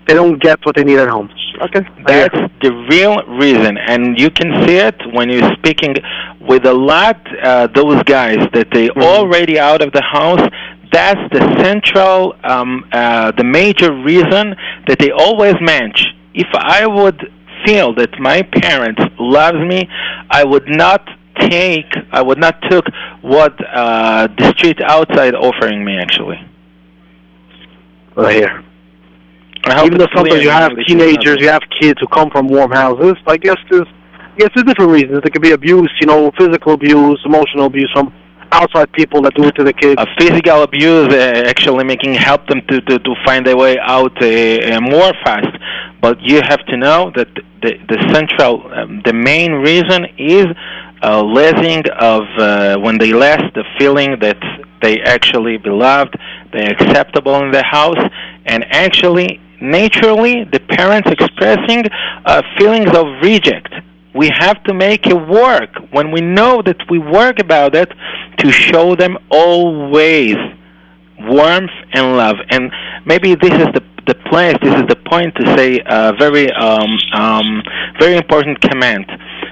they 0.08 0.14
don't 0.14 0.42
get 0.42 0.60
what 0.66 0.76
they 0.76 0.84
need 0.84 1.00
at 1.00 1.10
home. 1.10 1.30
Okay. 1.62 1.82
That's 2.06 2.40
the 2.62 2.72
real 2.90 3.16
reason, 3.38 3.78
and 3.78 4.20
you 4.20 4.30
can 4.30 4.66
see 4.66 4.78
it 4.78 4.96
when 5.14 5.30
you're 5.30 5.54
speaking 5.56 5.96
with 6.42 6.66
a 6.66 6.74
lot 6.74 7.20
uh, 7.44 7.68
those 7.68 8.02
guys 8.04 8.40
that 8.54 8.68
they 8.72 8.88
Mhm. 8.90 9.04
already 9.04 9.60
out 9.60 9.82
of 9.82 9.92
the 9.94 10.02
house. 10.02 10.46
That's 10.92 11.24
the 11.32 11.42
central, 11.64 12.36
um, 12.44 12.84
uh, 12.92 13.32
the 13.38 13.46
major 13.46 13.94
reason 13.94 14.56
that 14.88 14.98
they 15.00 15.12
always 15.12 15.56
match. 15.62 16.00
If 16.34 16.48
I 16.54 16.86
would 16.86 17.32
feel 17.66 17.94
that 17.96 18.10
my 18.20 18.42
parents 18.42 19.02
loves 19.20 19.58
me, 19.60 19.88
I 20.30 20.44
would 20.44 20.68
not 20.68 21.08
take, 21.40 21.92
I 22.12 22.22
would 22.22 22.38
not 22.38 22.62
took 22.70 22.86
what 23.22 23.54
uh, 23.74 24.28
the 24.38 24.52
street 24.58 24.82
outside 24.82 25.34
offering 25.36 25.84
me. 25.84 25.98
Actually, 25.98 26.40
Right 28.16 28.36
here. 28.36 28.64
Even 29.86 29.98
though 29.98 30.08
sometimes 30.16 30.44
you 30.44 30.50
have 30.50 30.72
teenagers, 30.88 31.38
you 31.40 31.48
have 31.48 31.62
kids 31.80 32.00
who 32.00 32.08
come 32.08 32.30
from 32.32 32.48
warm 32.48 32.72
houses. 32.72 33.14
I 33.28 33.38
guess 33.38 33.58
there's, 33.70 33.88
I 33.88 34.36
guess 34.38 34.50
there's 34.56 34.66
different 34.66 34.92
reasons. 34.92 35.22
There 35.22 35.32
could 35.32 35.42
be 35.42 35.52
abuse, 35.52 35.92
you 36.02 36.08
know, 36.08 36.32
physical 36.38 36.74
abuse, 36.74 37.22
emotional 37.26 37.66
abuse 37.66 37.90
from 37.94 38.12
outside 38.52 38.92
people 38.94 39.22
that 39.24 39.34
do 39.36 39.44
it 39.46 39.56
to 39.56 39.64
the 39.64 39.74
kids. 39.74 40.02
physical 40.18 40.64
abuse 40.64 41.14
uh, 41.14 41.44
actually 41.48 41.84
making 41.84 42.14
help 42.14 42.48
them 42.48 42.62
to, 42.70 42.82
to, 42.82 43.00
to 43.00 43.16
find 43.26 43.46
their 43.46 43.58
way 43.58 43.78
out 43.80 44.16
uh, 44.22 44.26
uh, 44.28 44.82
more 44.82 45.14
fast. 45.24 45.58
But 46.02 46.20
you 46.22 46.42
have 46.42 46.66
to 46.68 46.78
know 46.78 47.12
that 47.16 47.30
the, 47.62 47.78
the 47.88 48.14
central, 48.14 48.72
um, 48.74 49.02
the 49.06 49.14
main 49.14 49.52
reason 49.54 50.06
is 50.18 50.48
uh, 51.04 51.22
losing 51.22 51.84
of 52.00 52.24
uh, 52.38 52.78
when 52.78 52.98
they 52.98 53.14
last 53.14 53.54
the 53.54 53.64
feeling 53.78 54.20
that 54.20 54.40
they 54.82 55.02
actually 55.02 55.58
beloved, 55.58 56.16
they're 56.52 56.72
acceptable 56.72 57.36
in 57.44 57.52
the 57.52 57.64
house, 57.64 58.04
and 58.46 58.66
actually 58.72 59.40
naturally 59.62 60.44
the 60.44 60.60
parents 60.60 61.10
expressing 61.10 61.86
uh, 62.26 62.42
feelings 62.58 62.90
of 62.96 63.06
reject 63.22 63.72
we 64.14 64.30
have 64.30 64.62
to 64.66 64.74
make 64.74 65.08
it 65.08 65.16
work. 65.16 65.70
When 65.92 66.12
we 66.12 66.22
know 66.22 66.62
that 66.62 66.78
we 66.90 67.00
work 67.00 67.40
about 67.40 67.76
it 67.76 67.92
to 68.40 68.52
show 68.52 68.96
them 68.96 69.18
always 69.30 70.36
warmth 71.20 71.72
and 71.94 72.18
love. 72.18 72.38
And 72.50 72.72
maybe 73.06 73.36
this 73.36 73.54
is 73.54 73.68
the 73.74 73.84
the 74.08 74.16
place 74.16 74.56
this 74.64 74.74
is 74.74 74.88
the 74.88 74.96
point 74.96 75.36
to 75.36 75.56
say 75.56 75.80
a 75.86 76.12
very 76.18 76.52
um, 76.54 76.98
um, 77.14 77.62
very 78.00 78.18
important 78.18 78.60
command. 78.60 79.06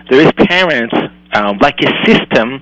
There 0.10 0.20
is 0.20 0.32
parents 0.34 0.96
um, 1.34 1.60
like 1.60 1.80
a 1.82 1.92
system 2.06 2.62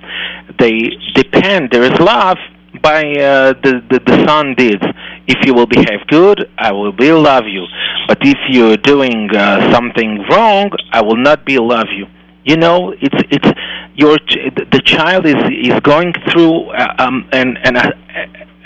they 0.60 0.90
depend 1.14 1.70
there 1.72 1.84
is 1.84 1.98
love 2.00 2.38
by 2.82 3.02
uh, 3.02 3.54
the, 3.64 3.82
the 3.90 4.00
the 4.06 4.26
son 4.26 4.54
deeds 4.56 4.84
if 5.28 5.46
you 5.46 5.54
will 5.54 5.68
behave 5.68 6.06
good 6.08 6.50
i 6.58 6.72
will 6.72 6.92
be 6.92 7.12
love 7.12 7.46
you. 7.46 7.66
But 8.08 8.20
if 8.22 8.38
you're 8.50 8.78
doing 8.78 9.30
uh, 9.36 9.72
something 9.74 10.24
wrong 10.30 10.72
i 10.92 11.02
will 11.02 11.18
not 11.18 11.46
be 11.46 11.58
love 11.58 11.88
you. 11.96 12.08
You 12.46 12.58
know 12.58 12.94
it's 13.00 13.22
it's 13.30 13.50
your 13.96 14.18
ch- 14.18 14.54
the 14.56 14.82
child 14.86 15.26
is 15.26 15.36
is 15.52 15.80
going 15.82 16.14
through 16.32 16.70
uh, 16.70 16.96
um 17.00 17.28
an 17.34 17.58
an 17.58 17.76
uh, 17.78 17.92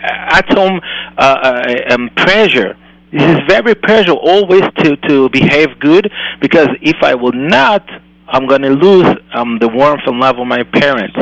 atom 0.03 0.80
uh, 1.18 1.22
uh, 1.22 1.93
um, 1.93 2.09
pressure. 2.16 2.78
This 3.12 3.24
is 3.24 3.39
very 3.47 3.76
pressure 3.76 4.14
always 4.14 4.64
to 4.84 4.95
to 5.07 5.30
behave 5.30 5.80
good 5.80 6.12
because 6.39 6.70
if 6.82 6.97
i 7.01 7.14
will 7.16 7.34
not 7.34 7.84
i'm 8.28 8.45
going 8.47 8.62
to 8.62 8.70
lose 8.70 9.09
um 9.34 9.57
the 9.59 9.68
warmth 9.68 10.03
and 10.05 10.20
love 10.20 10.38
of 10.38 10.47
my 10.47 10.64
parents. 10.64 11.18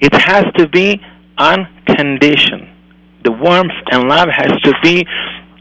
It 0.00 0.14
has 0.14 0.44
to 0.58 0.68
be 0.68 1.00
unconditioned 1.38 2.68
the 3.26 3.32
warmth 3.46 3.78
and 3.92 4.00
love 4.14 4.28
has 4.40 4.52
to 4.66 4.72
be 4.86 4.96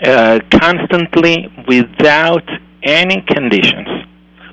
uh, 0.03 0.39
constantly 0.61 1.35
without 1.67 2.47
any 2.83 3.19
conditions 3.35 3.89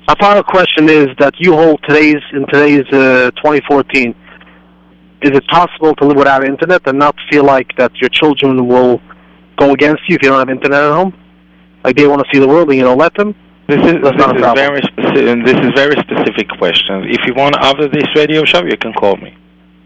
My 0.07 0.15
final 0.19 0.43
question 0.43 0.89
is 0.89 1.07
that 1.19 1.33
you 1.39 1.53
hold 1.53 1.79
today's 1.87 2.21
in 2.33 2.45
today's 2.47 2.85
uh, 2.91 3.31
2014. 3.37 4.13
Is 5.21 5.31
it 5.31 5.47
possible 5.47 5.95
to 5.95 6.05
live 6.05 6.17
without 6.17 6.43
internet 6.43 6.85
and 6.87 6.99
not 6.99 7.15
feel 7.31 7.45
like 7.45 7.69
that 7.77 7.95
your 8.01 8.09
children 8.09 8.67
will 8.67 9.01
go 9.55 9.71
against 9.71 10.01
you 10.09 10.15
if 10.15 10.23
you 10.23 10.29
don't 10.29 10.39
have 10.39 10.49
internet 10.49 10.83
at 10.83 10.91
home? 10.91 11.13
Like 11.85 11.95
they 11.95 12.05
want 12.05 12.21
to 12.21 12.29
see 12.33 12.39
the 12.39 12.47
world 12.47 12.67
and 12.69 12.77
you 12.77 12.83
don't 12.83 12.97
let 12.97 13.13
them? 13.15 13.33
This 13.69 13.79
is 13.79 13.95
That's 14.03 14.17
this 14.17 14.25
a 14.25 14.35
is 14.35 14.53
very 14.53 14.81
specific. 14.91 15.45
This 15.45 15.59
is 15.65 15.71
very 15.73 15.95
specific 16.05 16.49
question. 16.57 16.95
If 17.09 17.21
you 17.25 17.33
want 17.33 17.55
after 17.55 17.87
this 17.87 18.07
radio 18.13 18.43
show, 18.43 18.65
you 18.65 18.75
can 18.75 18.91
call 18.91 19.15
me. 19.15 19.37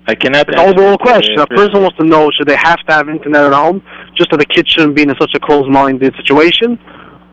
I 0.07 0.15
cannot. 0.15 0.47
It's 0.47 0.59
an 0.59 0.69
overall 0.69 0.97
question. 0.97 1.37
A 1.39 1.47
person 1.47 1.81
wants 1.81 1.97
to 1.97 2.05
know 2.05 2.31
should 2.31 2.47
they 2.47 2.55
have 2.55 2.79
to 2.87 2.93
have 2.93 3.09
internet 3.09 3.43
at 3.43 3.53
home 3.53 3.83
just 4.15 4.31
so 4.31 4.37
the 4.37 4.45
kids 4.45 4.69
shouldn't 4.69 4.95
be 4.95 5.03
in 5.03 5.13
such 5.19 5.33
a 5.35 5.39
closed-minded 5.39 6.15
situation? 6.15 6.79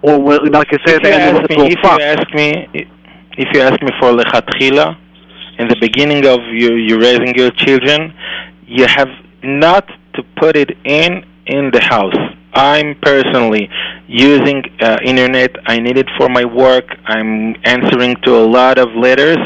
Or, 0.02 0.20
will, 0.20 0.40
like 0.50 0.68
I 0.70 0.78
said, 0.84 1.00
If 1.00 1.04
you, 1.04 1.10
at 1.10 1.20
the 1.20 1.22
end 1.22 1.36
of 1.36 1.44
ask 1.44 1.50
me, 1.50 1.66
if 1.72 1.78
you 1.82 2.02
ask 2.02 2.34
me, 2.34 2.90
if 3.38 3.48
you 3.54 3.60
ask 3.60 3.80
me 3.80 3.90
for 4.00 4.12
lechatchila, 4.12 4.98
in 5.58 5.68
the 5.68 5.76
beginning 5.80 6.26
of 6.26 6.40
you, 6.52 6.74
you 6.74 7.00
raising 7.00 7.34
your 7.36 7.52
children, 7.52 8.12
you 8.66 8.86
have 8.86 9.08
not 9.44 9.86
to 10.14 10.22
put 10.36 10.56
it 10.56 10.70
in 10.84 11.24
in 11.46 11.70
the 11.70 11.80
house. 11.80 12.16
I'm 12.54 12.98
personally 13.00 13.68
using 14.08 14.62
uh, 14.80 14.98
internet. 15.04 15.56
I 15.66 15.78
need 15.78 15.96
it 15.96 16.08
for 16.18 16.28
my 16.28 16.44
work. 16.44 16.86
I'm 17.06 17.54
answering 17.64 18.16
to 18.24 18.36
a 18.36 18.44
lot 18.44 18.78
of 18.78 18.88
letters, 18.94 19.38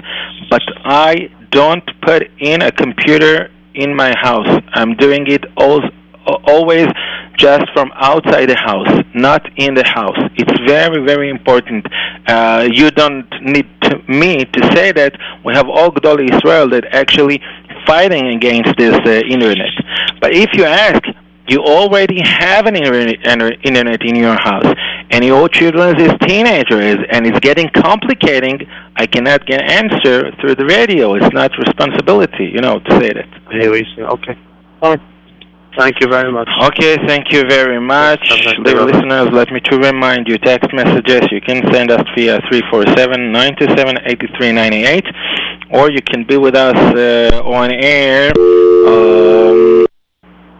but 0.50 0.62
I 0.84 1.30
don't 1.50 1.84
put 2.02 2.22
in 2.38 2.62
a 2.62 2.72
computer 2.72 3.50
in 3.74 3.94
my 3.94 4.14
house. 4.16 4.62
I'm 4.72 4.94
doing 4.96 5.26
it 5.26 5.44
al- 5.58 5.90
always 6.44 6.88
just 7.36 7.64
from 7.72 7.90
outside 7.94 8.46
the 8.46 8.56
house, 8.56 8.88
not 9.14 9.42
in 9.56 9.74
the 9.74 9.84
house. 9.84 10.18
It's 10.34 10.52
very, 10.66 11.04
very 11.04 11.30
important. 11.30 11.86
Uh, 12.26 12.68
you 12.70 12.90
don't 12.90 13.28
need 13.40 13.66
to, 13.82 14.02
me 14.08 14.44
to 14.44 14.72
say 14.74 14.92
that 14.92 15.14
we 15.44 15.54
have 15.54 15.68
all 15.68 15.90
Gedolei 15.90 16.34
Israel 16.34 16.68
that 16.70 16.84
actually 16.92 17.40
fighting 17.86 18.26
against 18.28 18.76
this 18.76 18.94
uh, 19.06 19.10
internet. 19.34 19.72
But 20.20 20.34
if 20.34 20.50
you 20.54 20.64
ask, 20.64 21.02
you 21.48 21.60
already 21.62 22.20
have 22.20 22.66
an 22.66 22.76
internet 22.76 24.02
in 24.02 24.16
your 24.16 24.34
house, 24.34 24.66
and 25.10 25.24
your 25.24 25.48
children 25.48 25.98
is 26.00 26.12
teenagers, 26.26 26.98
and 27.10 27.26
it's 27.26 27.40
getting 27.40 27.68
complicating. 27.70 28.60
I 28.96 29.06
cannot 29.06 29.46
get 29.46 29.62
answer 29.62 30.30
through 30.40 30.56
the 30.56 30.66
radio. 30.66 31.14
It's 31.14 31.32
not 31.32 31.50
responsibility, 31.58 32.50
you 32.52 32.60
know, 32.60 32.78
to 32.80 32.90
say 33.00 33.12
that. 33.12 33.28
Anyways, 33.52 33.86
okay. 33.98 34.36
Right. 34.82 35.00
Thank 35.78 36.00
you 36.00 36.08
very 36.08 36.32
much. 36.32 36.48
Okay, 36.62 36.96
thank 37.06 37.30
you 37.30 37.44
very 37.48 37.78
much. 37.80 38.28
Have 38.28 38.40
a 38.40 38.44
nice 38.44 38.56
day, 38.56 38.62
Dear 38.74 38.84
listeners, 38.84 39.28
let 39.32 39.52
me 39.52 39.60
to 39.60 39.78
remind 39.78 40.26
you 40.26 40.36
text 40.38 40.72
messages 40.72 41.28
you 41.30 41.40
can 41.40 41.62
send 41.72 41.92
us 41.92 42.02
via 42.16 42.40
347-927-8398 42.50 45.04
or 45.70 45.88
you 45.90 46.02
can 46.02 46.24
be 46.24 46.36
with 46.36 46.56
us 46.56 46.74
uh, 46.96 47.40
on 47.44 47.70
air 47.70 48.32
um, 48.88 49.86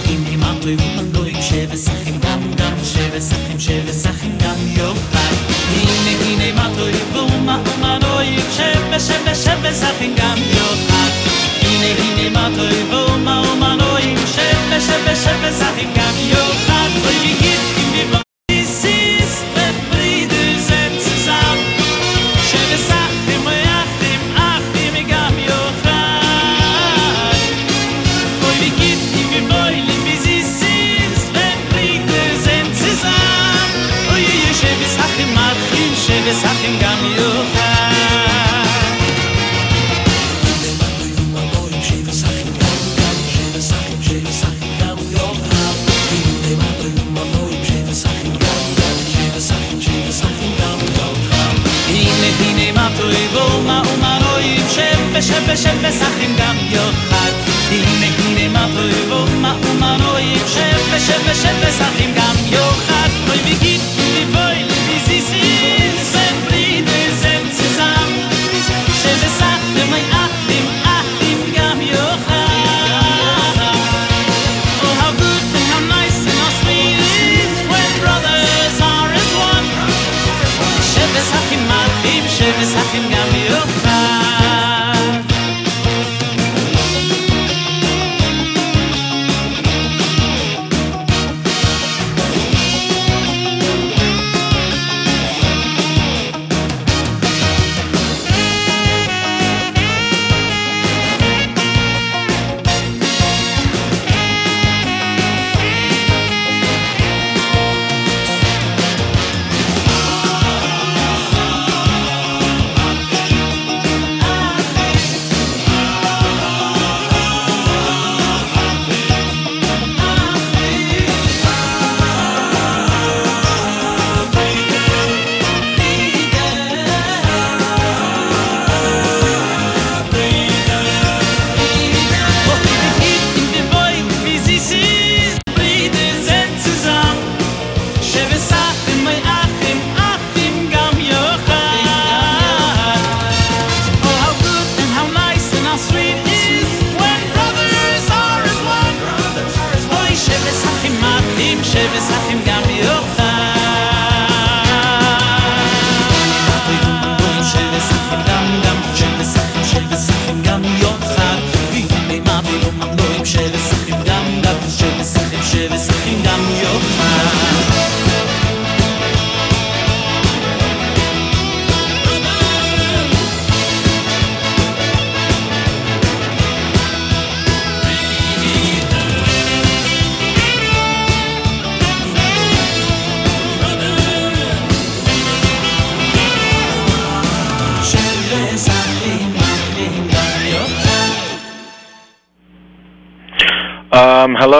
הנה 0.04 0.36
מטריב 0.36 0.80
ומטועים 0.80 1.36
שרסחים 1.42 2.18
גם 2.20 2.40
דן 2.54 2.74
שרסחים 2.84 3.60
שרסחים 3.60 4.38
גם 4.38 4.56
יוחד. 4.66 5.34
הנה 5.72 6.10
הנה 6.24 6.68
מטריב 6.68 7.16
ומטועים 7.16 8.40
שרסחים 9.34 10.14
גם 10.16 10.38
יוחד 10.38 10.51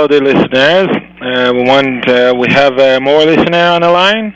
hello, 0.09 0.19
listeners. 0.19 0.89
Uh, 1.21 1.53
we 1.55 1.63
want 1.63 2.09
uh, 2.09 2.35
we 2.37 2.51
have 2.51 2.77
uh, 2.79 2.99
more 3.01 3.25
listener 3.25 3.67
on 3.69 3.83
the 3.83 3.91
line. 3.91 4.35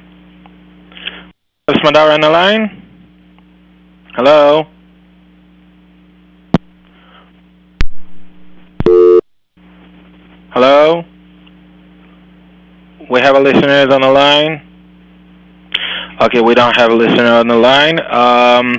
Madara 1.69 2.14
on 2.14 2.21
the 2.21 2.31
line? 2.31 2.83
Hello. 4.14 4.67
Hello. 10.51 11.03
We 13.11 13.21
have 13.21 13.35
a 13.35 13.41
listener 13.41 13.93
on 13.93 14.01
the 14.03 14.11
line. 14.11 14.62
Okay, 16.21 16.41
we 16.41 16.55
don't 16.55 16.77
have 16.77 16.91
a 16.91 16.95
listener 16.95 17.33
on 17.33 17.49
the 17.49 17.57
line. 17.57 17.99
Um, 18.01 18.77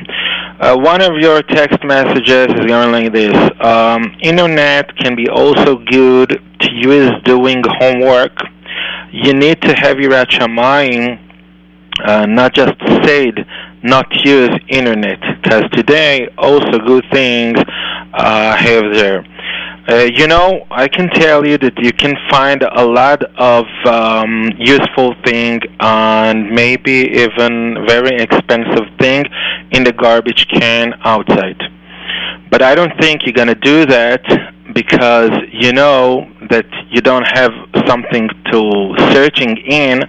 uh, 0.59 0.75
one 0.75 1.01
of 1.01 1.17
your 1.19 1.43
text 1.43 1.83
messages 1.83 2.47
is 2.47 2.65
going 2.65 2.91
like 2.91 3.11
this. 3.11 3.35
Um, 3.59 4.15
internet 4.21 4.95
can 4.97 5.15
be 5.15 5.29
also 5.29 5.75
good 5.75 6.46
to 6.59 6.73
use 6.73 7.11
doing 7.23 7.63
homework. 7.79 8.37
You 9.11 9.33
need 9.33 9.61
to 9.61 9.73
have 9.73 9.99
your 9.99 10.11
shamayim, 10.11 11.19
uh, 12.03 12.25
not 12.25 12.53
just 12.53 12.73
said, 13.03 13.45
not 13.83 14.05
use 14.25 14.49
internet, 14.69 15.19
because 15.41 15.63
today 15.71 16.27
also 16.37 16.79
good 16.79 17.05
things 17.11 17.57
uh, 18.13 18.55
have 18.55 18.83
there. 18.93 19.23
Uh, 19.89 20.09
you 20.13 20.27
know, 20.27 20.67
I 20.69 20.89
can 20.89 21.09
tell 21.11 21.47
you 21.47 21.57
that 21.59 21.77
you 21.77 21.93
can 21.93 22.13
find 22.29 22.61
a 22.61 22.85
lot 22.85 23.23
of 23.39 23.65
um, 23.85 24.51
useful 24.57 25.15
thing 25.23 25.61
and 25.79 26.51
maybe 26.51 26.91
even 26.91 27.85
very 27.87 28.17
expensive 28.17 28.83
thing 28.99 29.23
in 29.71 29.85
the 29.85 29.93
garbage 29.93 30.45
can 30.49 30.93
outside. 31.05 31.61
But 32.51 32.61
I 32.61 32.75
don't 32.75 32.99
think 32.99 33.21
you're 33.25 33.45
to 33.47 33.55
do 33.55 33.85
that 33.85 34.25
because 34.73 35.31
you 35.51 35.71
know 35.73 36.29
that 36.49 36.65
you 36.89 37.01
don't 37.01 37.25
have 37.33 37.51
something 37.87 38.29
to 38.51 38.95
searching 39.13 39.57
in 39.57 40.03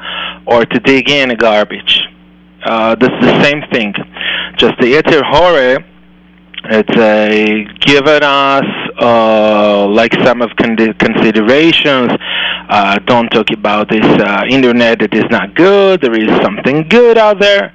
or 0.46 0.64
to 0.64 0.80
dig 0.80 1.08
in 1.08 1.30
a 1.30 1.36
garbage. 1.36 2.00
Uh, 2.64 2.94
this 2.96 3.08
is 3.08 3.20
the 3.20 3.42
same 3.42 3.62
thing. 3.72 3.94
Just 4.56 4.74
the 4.80 4.94
Yetzer 4.94 5.22
Hora, 5.24 5.84
it's 6.64 6.96
a 6.96 7.64
given 7.80 8.22
us 8.22 8.64
uh, 9.00 9.86
like 9.86 10.12
some 10.24 10.42
of 10.42 10.50
con- 10.56 10.76
considerations. 10.94 12.10
Uh, 12.68 12.98
don't 13.06 13.28
talk 13.28 13.50
about 13.50 13.88
this 13.88 14.04
uh, 14.04 14.44
internet 14.50 14.98
that 14.98 15.14
is 15.14 15.24
not 15.30 15.54
good. 15.54 16.00
There 16.00 16.14
is 16.18 16.28
something 16.42 16.88
good 16.88 17.16
out 17.16 17.40
there. 17.40 17.72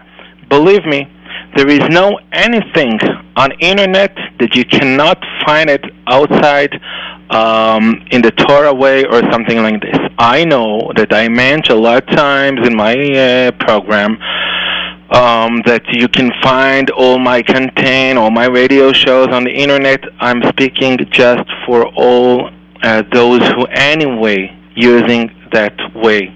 Believe 0.50 0.86
me, 0.86 1.08
there 1.56 1.70
is 1.70 1.88
no 1.90 2.20
anything 2.32 3.00
on 3.36 3.52
internet 3.60 4.16
that 4.40 4.56
you 4.56 4.66
cannot 4.66 5.24
find 5.46 5.70
it 5.70 5.84
outside 6.08 6.74
um, 7.30 8.06
in 8.12 8.22
the 8.22 8.32
Torah 8.32 8.74
way 8.74 9.06
or 9.06 9.22
something 9.32 9.62
like 9.62 9.82
this. 9.82 9.98
I 10.18 10.46
know 10.46 10.92
that 10.96 11.14
I 11.14 11.28
mentioned 11.28 11.78
a 11.78 11.82
lot 11.82 12.04
of 12.04 12.16
times 12.16 12.68
in 12.68 12.76
my 12.76 12.96
uh, 12.96 13.52
program 13.52 14.18
um, 15.12 15.62
that 15.66 15.84
you 15.90 16.08
can 16.08 16.32
find 16.42 16.90
all 16.92 17.20
my 17.20 17.44
content, 17.44 18.18
all 18.18 18.32
my 18.32 18.46
radio 18.46 18.92
shows 18.92 19.28
on 19.28 19.44
the 19.44 19.52
internet. 19.52 20.04
I'm 20.20 20.42
speaking 20.50 20.98
just 21.12 21.48
for 21.66 21.88
all 21.96 22.50
uh, 22.84 23.04
those 23.12 23.48
who 23.50 23.66
anyway 23.68 24.58
using 24.76 25.30
that 25.52 25.78
way. 25.96 26.34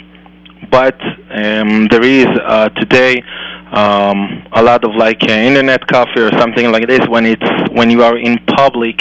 But 0.69 0.99
um, 1.31 1.87
there 1.87 2.03
is 2.03 2.27
uh, 2.45 2.69
today 2.69 3.23
um, 3.71 4.47
a 4.53 4.63
lot 4.63 4.83
of 4.83 4.95
like 4.95 5.21
uh, 5.23 5.31
internet 5.31 5.85
coffee 5.87 6.21
or 6.21 6.31
something 6.39 6.71
like 6.71 6.87
this 6.87 7.01
when 7.07 7.25
it's 7.25 7.71
when 7.71 7.89
you 7.89 8.03
are 8.03 8.17
in 8.17 8.37
public 8.55 8.99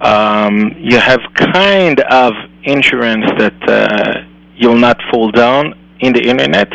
um, 0.00 0.74
you 0.78 0.98
have 0.98 1.20
kind 1.34 2.00
of 2.00 2.32
insurance 2.64 3.26
that 3.38 3.68
uh, 3.68 4.22
you'll 4.56 4.78
not 4.78 4.98
fall 5.10 5.30
down 5.30 5.74
in 6.00 6.12
the 6.12 6.22
internet 6.22 6.68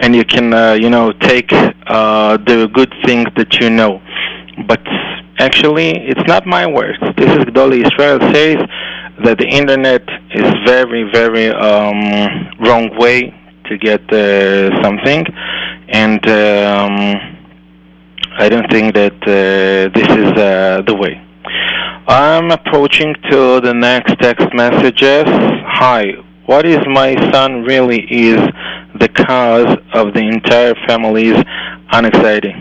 and 0.00 0.14
you 0.14 0.24
can 0.24 0.52
uh, 0.52 0.72
you 0.72 0.90
know 0.90 1.12
take 1.12 1.50
uh, 1.52 2.36
the 2.38 2.68
good 2.72 2.92
things 3.04 3.26
that 3.36 3.60
you 3.60 3.70
know. 3.70 4.02
But 4.66 4.82
actually 5.38 5.90
it's 6.08 6.26
not 6.26 6.46
my 6.46 6.66
words. 6.66 6.98
This 7.16 7.30
is 7.30 7.38
Gedolei 7.44 7.86
Israel 7.86 8.20
says 8.32 8.58
that 9.24 9.38
the 9.38 9.46
internet 9.46 10.02
is 10.32 10.52
very 10.66 11.08
very 11.12 11.48
um, 11.48 12.50
wrong 12.60 12.90
way 12.98 13.32
to 13.66 13.78
get 13.78 14.02
uh, 14.12 14.82
something 14.82 15.24
and 15.88 16.26
um, 16.28 17.34
I 18.36 18.48
don't 18.48 18.70
think 18.70 18.94
that 18.94 19.14
uh, 19.22 19.90
this 19.94 20.08
is 20.08 20.32
uh, 20.32 20.82
the 20.86 20.94
way. 20.94 21.20
I'm 22.06 22.50
approaching 22.50 23.14
to 23.30 23.60
the 23.60 23.72
next 23.72 24.18
text 24.20 24.46
messages. 24.52 25.24
Hi, 25.26 26.12
what 26.46 26.66
is 26.66 26.78
my 26.86 27.14
son 27.32 27.62
really 27.62 28.00
is 28.10 28.36
the 29.00 29.08
cause 29.08 29.78
of 29.94 30.12
the 30.14 30.20
entire 30.20 30.74
family's 30.86 31.42
anxiety. 31.92 32.52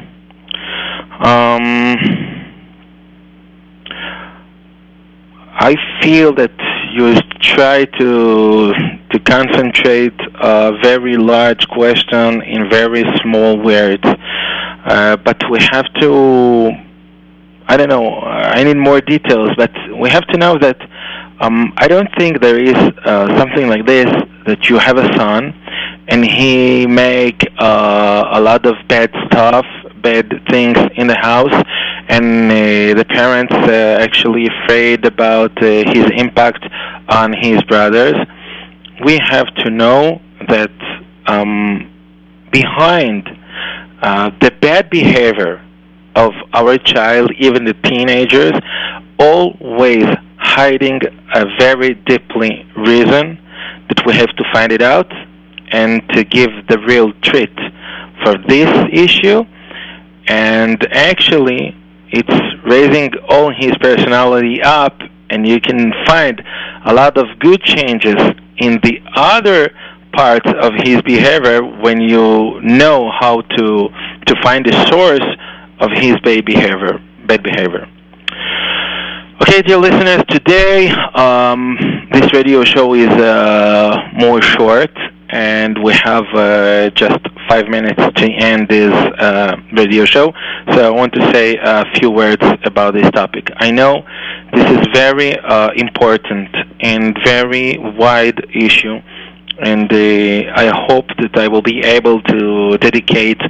Um, 1.19 1.97
I 5.55 5.75
feel 6.01 6.33
that 6.35 6.51
you 6.93 7.15
try 7.41 7.85
to 7.99 8.73
to 9.11 9.19
concentrate 9.19 10.19
a 10.41 10.71
very 10.81 11.17
large 11.17 11.67
question 11.67 12.41
in 12.41 12.69
very 12.69 13.03
small 13.21 13.57
words. 13.57 14.03
Uh, 14.85 15.15
but 15.17 15.37
we 15.49 15.59
have 15.71 15.85
to, 16.01 16.71
I 17.67 17.77
don't 17.77 17.89
know, 17.89 18.19
I 18.19 18.63
need 18.63 18.77
more 18.77 18.99
details, 18.99 19.51
but 19.55 19.71
we 19.97 20.09
have 20.09 20.25
to 20.27 20.37
know 20.37 20.57
that 20.57 20.77
um, 21.39 21.73
I 21.77 21.87
don't 21.87 22.09
think 22.17 22.41
there 22.41 22.61
is 22.61 22.75
uh, 23.05 23.37
something 23.37 23.67
like 23.67 23.85
this 23.85 24.07
that 24.45 24.69
you 24.69 24.77
have 24.77 24.97
a 24.97 25.07
son 25.15 25.53
and 26.07 26.25
he 26.25 26.85
make 26.85 27.41
uh, 27.59 28.23
a 28.33 28.41
lot 28.41 28.65
of 28.65 28.75
bad 28.87 29.09
stuff, 29.27 29.65
bad 30.03 30.29
things 30.49 30.77
in 30.95 31.07
the 31.07 31.17
house, 31.17 31.55
and 32.09 32.51
uh, 32.51 32.93
the 32.99 33.05
parents 33.09 33.53
uh, 33.53 33.97
actually 33.99 34.47
afraid 34.47 35.05
about 35.05 35.51
uh, 35.63 35.65
his 35.65 36.05
impact 36.17 36.63
on 37.09 37.33
his 37.33 37.63
brothers 37.63 38.15
we 39.03 39.19
have 39.29 39.53
to 39.55 39.69
know 39.69 40.21
that 40.47 40.71
um, 41.27 41.91
behind 42.51 43.27
uh, 44.01 44.31
the 44.41 44.51
bad 44.61 44.89
behavior 44.89 45.63
of 46.15 46.31
our 46.53 46.77
child, 46.77 47.31
even 47.39 47.65
the 47.65 47.73
teenagers, 47.83 48.53
always 49.19 50.05
hiding 50.37 50.99
a 51.33 51.45
very 51.57 51.95
deeply 52.05 52.67
reason 52.75 53.39
that 53.87 54.05
we 54.05 54.13
have 54.13 54.33
to 54.35 54.43
find 54.53 54.71
it 54.71 54.81
out 54.81 55.11
and 55.71 56.07
to 56.09 56.23
give 56.23 56.51
the 56.67 56.77
real 56.79 57.11
treat 57.21 57.55
for 58.23 58.37
this 58.47 58.69
issue. 58.91 59.43
And 60.27 60.85
actually, 60.91 61.75
it's 62.09 62.63
raising 62.65 63.11
all 63.27 63.51
his 63.53 63.71
personality 63.79 64.61
up, 64.61 64.99
and 65.29 65.47
you 65.47 65.59
can 65.59 65.91
find 66.05 66.41
a 66.85 66.93
lot 66.93 67.17
of 67.17 67.25
good 67.39 67.61
changes 67.61 68.15
in 68.57 68.79
the 68.83 68.99
other 69.15 69.71
parts 70.13 70.49
of 70.61 70.73
his 70.83 71.01
behavior 71.01 71.63
when 71.81 71.99
you 71.99 72.61
know 72.61 73.11
how 73.19 73.41
to 73.41 73.89
to 74.27 74.35
find 74.43 74.65
the 74.65 74.85
source 74.89 75.27
of 75.79 75.89
his 75.91 76.15
bad 76.23 76.45
behavior 76.45 76.99
bad 77.25 77.41
behavior. 77.41 77.87
Okay 79.41 79.61
dear 79.63 79.77
listeners 79.77 80.23
today 80.29 80.89
um, 81.15 81.77
this 82.11 82.31
radio 82.31 82.63
show 82.63 82.93
is 82.93 83.09
uh, 83.09 83.97
more 84.13 84.41
short 84.41 84.91
and 85.33 85.83
we 85.83 85.91
have 85.93 86.25
uh, 86.35 86.91
just 86.91 87.19
five 87.49 87.67
minutes 87.67 87.99
to 88.19 88.25
end 88.29 88.69
this 88.69 88.93
uh, 89.17 89.55
radio 89.71 90.05
show. 90.05 90.31
So 90.71 90.85
I 90.85 90.91
want 90.91 91.11
to 91.13 91.21
say 91.33 91.57
a 91.57 91.85
few 91.95 92.11
words 92.11 92.45
about 92.63 92.93
this 92.93 93.09
topic. 93.09 93.49
I 93.57 93.71
know 93.71 94.05
this 94.53 94.69
is 94.69 94.87
very 94.93 95.35
uh, 95.39 95.71
important 95.75 96.49
and 96.81 97.17
very 97.25 97.79
wide 97.79 98.45
issue, 98.53 99.01
and 99.59 99.91
uh, 99.91 100.53
I 100.55 100.71
hope 100.87 101.07
that 101.17 101.35
I 101.35 101.47
will 101.47 101.63
be 101.63 101.79
able 101.79 102.21
to 102.21 102.77
dedicate 102.77 103.41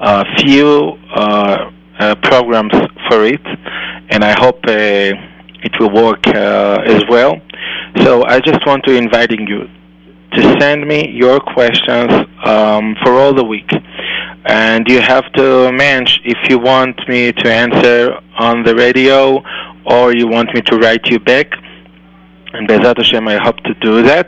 a 0.00 0.24
few 0.38 0.98
uh, 1.14 1.70
uh, 2.00 2.14
programs 2.16 2.74
for 3.08 3.24
it, 3.24 3.46
and 4.10 4.24
I 4.24 4.34
hope 4.40 4.58
it 4.66 5.72
will 5.78 5.94
work 5.94 6.26
as 6.26 7.04
well. 7.08 7.36
So 8.02 8.24
I 8.26 8.40
just 8.40 8.66
want 8.66 8.82
to 8.86 8.92
inviting 8.92 9.46
you 9.46 9.68
to 10.38 10.60
send 10.60 10.86
me 10.86 11.10
your 11.10 11.40
questions 11.40 12.10
um, 12.44 12.94
for 13.02 13.12
all 13.14 13.34
the 13.34 13.44
week. 13.44 13.70
And 14.46 14.86
you 14.88 15.00
have 15.00 15.30
to 15.32 15.72
manage 15.72 16.20
if 16.24 16.38
you 16.48 16.58
want 16.58 16.96
me 17.08 17.32
to 17.32 17.52
answer 17.52 18.18
on 18.38 18.62
the 18.62 18.74
radio 18.74 19.42
or 19.84 20.14
you 20.14 20.28
want 20.28 20.54
me 20.54 20.60
to 20.62 20.76
write 20.76 21.06
you 21.06 21.18
back. 21.18 21.48
And 22.52 22.68
B'ezrat 22.68 22.96
Hashem, 22.96 23.26
I 23.28 23.38
hope 23.42 23.58
to 23.64 23.74
do 23.74 24.02
that. 24.02 24.26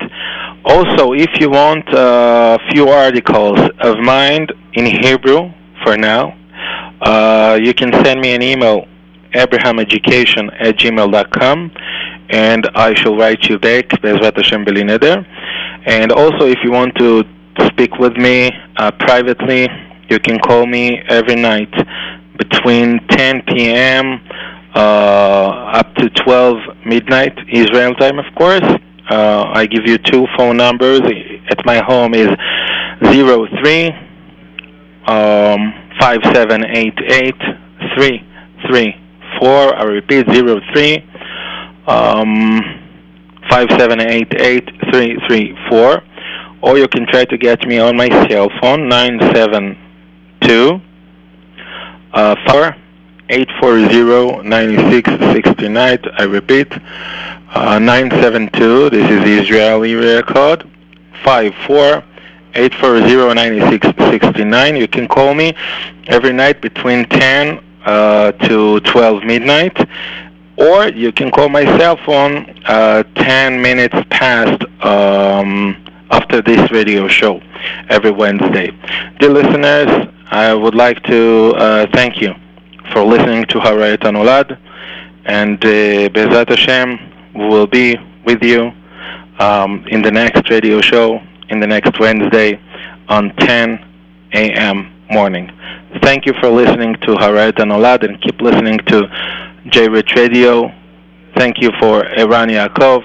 Also, 0.65 1.13
if 1.13 1.31
you 1.41 1.49
want 1.51 1.87
a 1.93 2.59
few 2.71 2.89
articles 2.89 3.59
of 3.81 3.99
mine 3.99 4.47
in 4.75 4.87
Hebrew 4.87 5.53
for 5.83 5.97
now, 5.97 6.37
uh, 7.01 7.59
you 7.63 7.73
can 7.73 7.93
send 8.05 8.21
me 8.21 8.35
an 8.35 8.43
email, 8.43 8.87
abrahameducation 9.35 10.51
at 10.61 10.77
gmail.com, 10.77 11.73
and 12.29 12.71
I 12.75 12.95
shall 12.95 13.17
write 13.17 13.45
you 13.49 13.59
back, 13.59 13.89
B'ezrat 14.03 14.37
Hashem 14.37 14.65
Belineder. 14.67 15.25
And 15.87 16.13
also, 16.13 16.47
if 16.47 16.59
you 16.63 16.71
want 16.71 16.95
to 16.97 17.25
speak 17.67 17.99
with 17.99 18.17
me 18.17 18.51
uh, 18.77 18.91
privately, 18.99 19.69
you 20.09 20.19
can 20.19 20.39
call 20.41 20.67
me 20.67 21.01
every 21.09 21.37
night 21.37 21.73
between 22.37 22.99
10 23.09 23.43
p.m. 23.49 24.21
Uh, 24.75 25.73
up 25.75 25.95
to 25.97 26.09
12 26.11 26.57
midnight 26.87 27.37
Israel 27.53 27.95
time, 27.95 28.19
of 28.19 28.27
course. 28.37 28.63
Uh, 29.11 29.51
I 29.53 29.67
give 29.67 29.87
you 29.87 29.99
two 29.99 30.27
phone 30.37 30.57
numbers. 30.57 31.01
At 31.51 31.65
my 31.67 31.79
home 31.79 32.15
is 32.15 32.29
zero 33.11 33.47
three 33.61 33.89
um, 35.07 35.75
five 35.99 36.19
seven 36.33 36.65
eight 36.65 36.95
eight 37.09 37.41
three 37.97 38.23
three 38.69 38.95
four. 39.41 39.75
I 39.77 39.83
repeat 39.83 40.31
zero 40.33 40.61
three 40.73 41.05
um, 41.89 42.80
five 43.51 43.69
seven 43.79 44.01
eight 44.01 44.33
eight 44.41 44.69
three 44.91 45.19
three 45.27 45.57
four, 45.69 46.03
or 46.63 46.79
you 46.79 46.89
can 46.89 47.07
try 47.07 47.25
to 47.25 47.37
get 47.37 47.67
me 47.67 47.79
on 47.79 47.97
my 47.97 48.09
cell 48.29 48.49
phone 48.61 48.89
nine 48.89 49.19
seven 49.35 49.77
two 50.41 50.81
uh, 52.13 52.37
four 52.49 52.77
eight 53.29 53.49
four 53.61 53.79
zero 53.89 54.41
ninety 54.43 54.77
six 54.91 55.11
sixty 55.35 55.69
nine. 55.69 55.99
I 56.17 56.23
repeat, 56.23 56.73
uh, 57.51 57.79
nine 57.79 58.11
seven 58.23 58.49
two. 58.53 58.89
This 58.91 59.11
is 59.11 59.45
Israeli 59.45 59.93
area 59.93 60.23
code 60.23 60.71
five 61.25 61.55
four. 61.67 62.05
840-9669. 62.53 64.77
You 64.77 64.89
can 64.89 65.07
call 65.07 65.35
me 65.35 65.55
every 66.09 66.33
night 66.33 66.61
between 66.61 67.05
10 67.05 67.61
uh, 67.85 68.33
to 68.33 68.81
12 68.81 69.23
midnight 69.23 69.79
or 70.61 70.89
you 70.89 71.11
can 71.11 71.31
call 71.31 71.49
my 71.49 71.65
cell 71.79 71.97
phone 72.05 72.63
uh, 72.67 73.03
10 73.15 73.61
minutes 73.63 73.97
past 74.11 74.63
um, 74.85 75.83
after 76.11 76.43
this 76.43 76.71
radio 76.71 77.09
show 77.09 77.41
every 77.89 78.11
Wednesday. 78.11 78.71
Dear 79.19 79.31
listeners, 79.31 80.09
I 80.31 80.53
would 80.53 80.75
like 80.75 81.03
to 81.05 81.55
uh, 81.57 81.87
thank 81.95 82.21
you 82.21 82.35
for 82.93 83.03
listening 83.03 83.45
to 83.47 83.59
Harayat 83.59 84.01
Anolad, 84.01 84.59
and 85.25 85.65
uh, 85.65 86.09
B'ezrat 86.11 86.49
Hashem 86.49 86.99
will 87.35 87.67
be 87.67 87.97
with 88.27 88.43
you 88.43 88.73
um, 89.39 89.85
in 89.89 90.03
the 90.03 90.11
next 90.11 90.51
radio 90.51 90.81
show 90.81 91.21
in 91.49 91.59
the 91.59 91.67
next 91.67 91.99
Wednesday 91.99 92.61
on 93.09 93.35
10 93.37 93.85
a.m. 94.35 94.93
morning. 95.11 95.51
Thank 96.03 96.27
you 96.27 96.35
for 96.41 96.49
listening 96.49 96.95
to 97.03 97.15
Harayat 97.17 97.55
Anolad 97.55 98.05
and 98.05 98.21
keep 98.21 98.41
listening 98.41 98.79
to 98.87 99.09
JRoot 99.67 100.15
Radio. 100.17 100.73
Thank 101.37 101.61
you 101.61 101.71
for 101.81 102.07
Eran 102.07 102.49
Yaakov. 102.49 103.03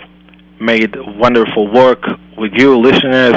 Made 0.59 0.95
wonderful 1.17 1.71
work 1.71 2.03
with 2.37 2.53
you 2.53 2.77
listeners. 2.77 3.35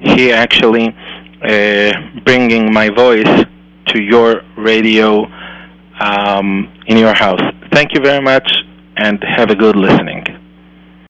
He 0.00 0.32
actually 0.32 0.94
uh, 1.42 1.92
bringing 2.24 2.72
my 2.72 2.90
voice 2.90 3.44
to 3.86 4.02
your 4.02 4.42
radio 4.56 5.26
um, 6.00 6.70
in 6.86 6.98
your 6.98 7.14
house. 7.14 7.40
Thank 7.72 7.94
you 7.94 8.00
very 8.00 8.22
much 8.22 8.50
and 8.96 9.22
have 9.24 9.50
a 9.50 9.54
good 9.54 9.76
listening. 9.76 10.24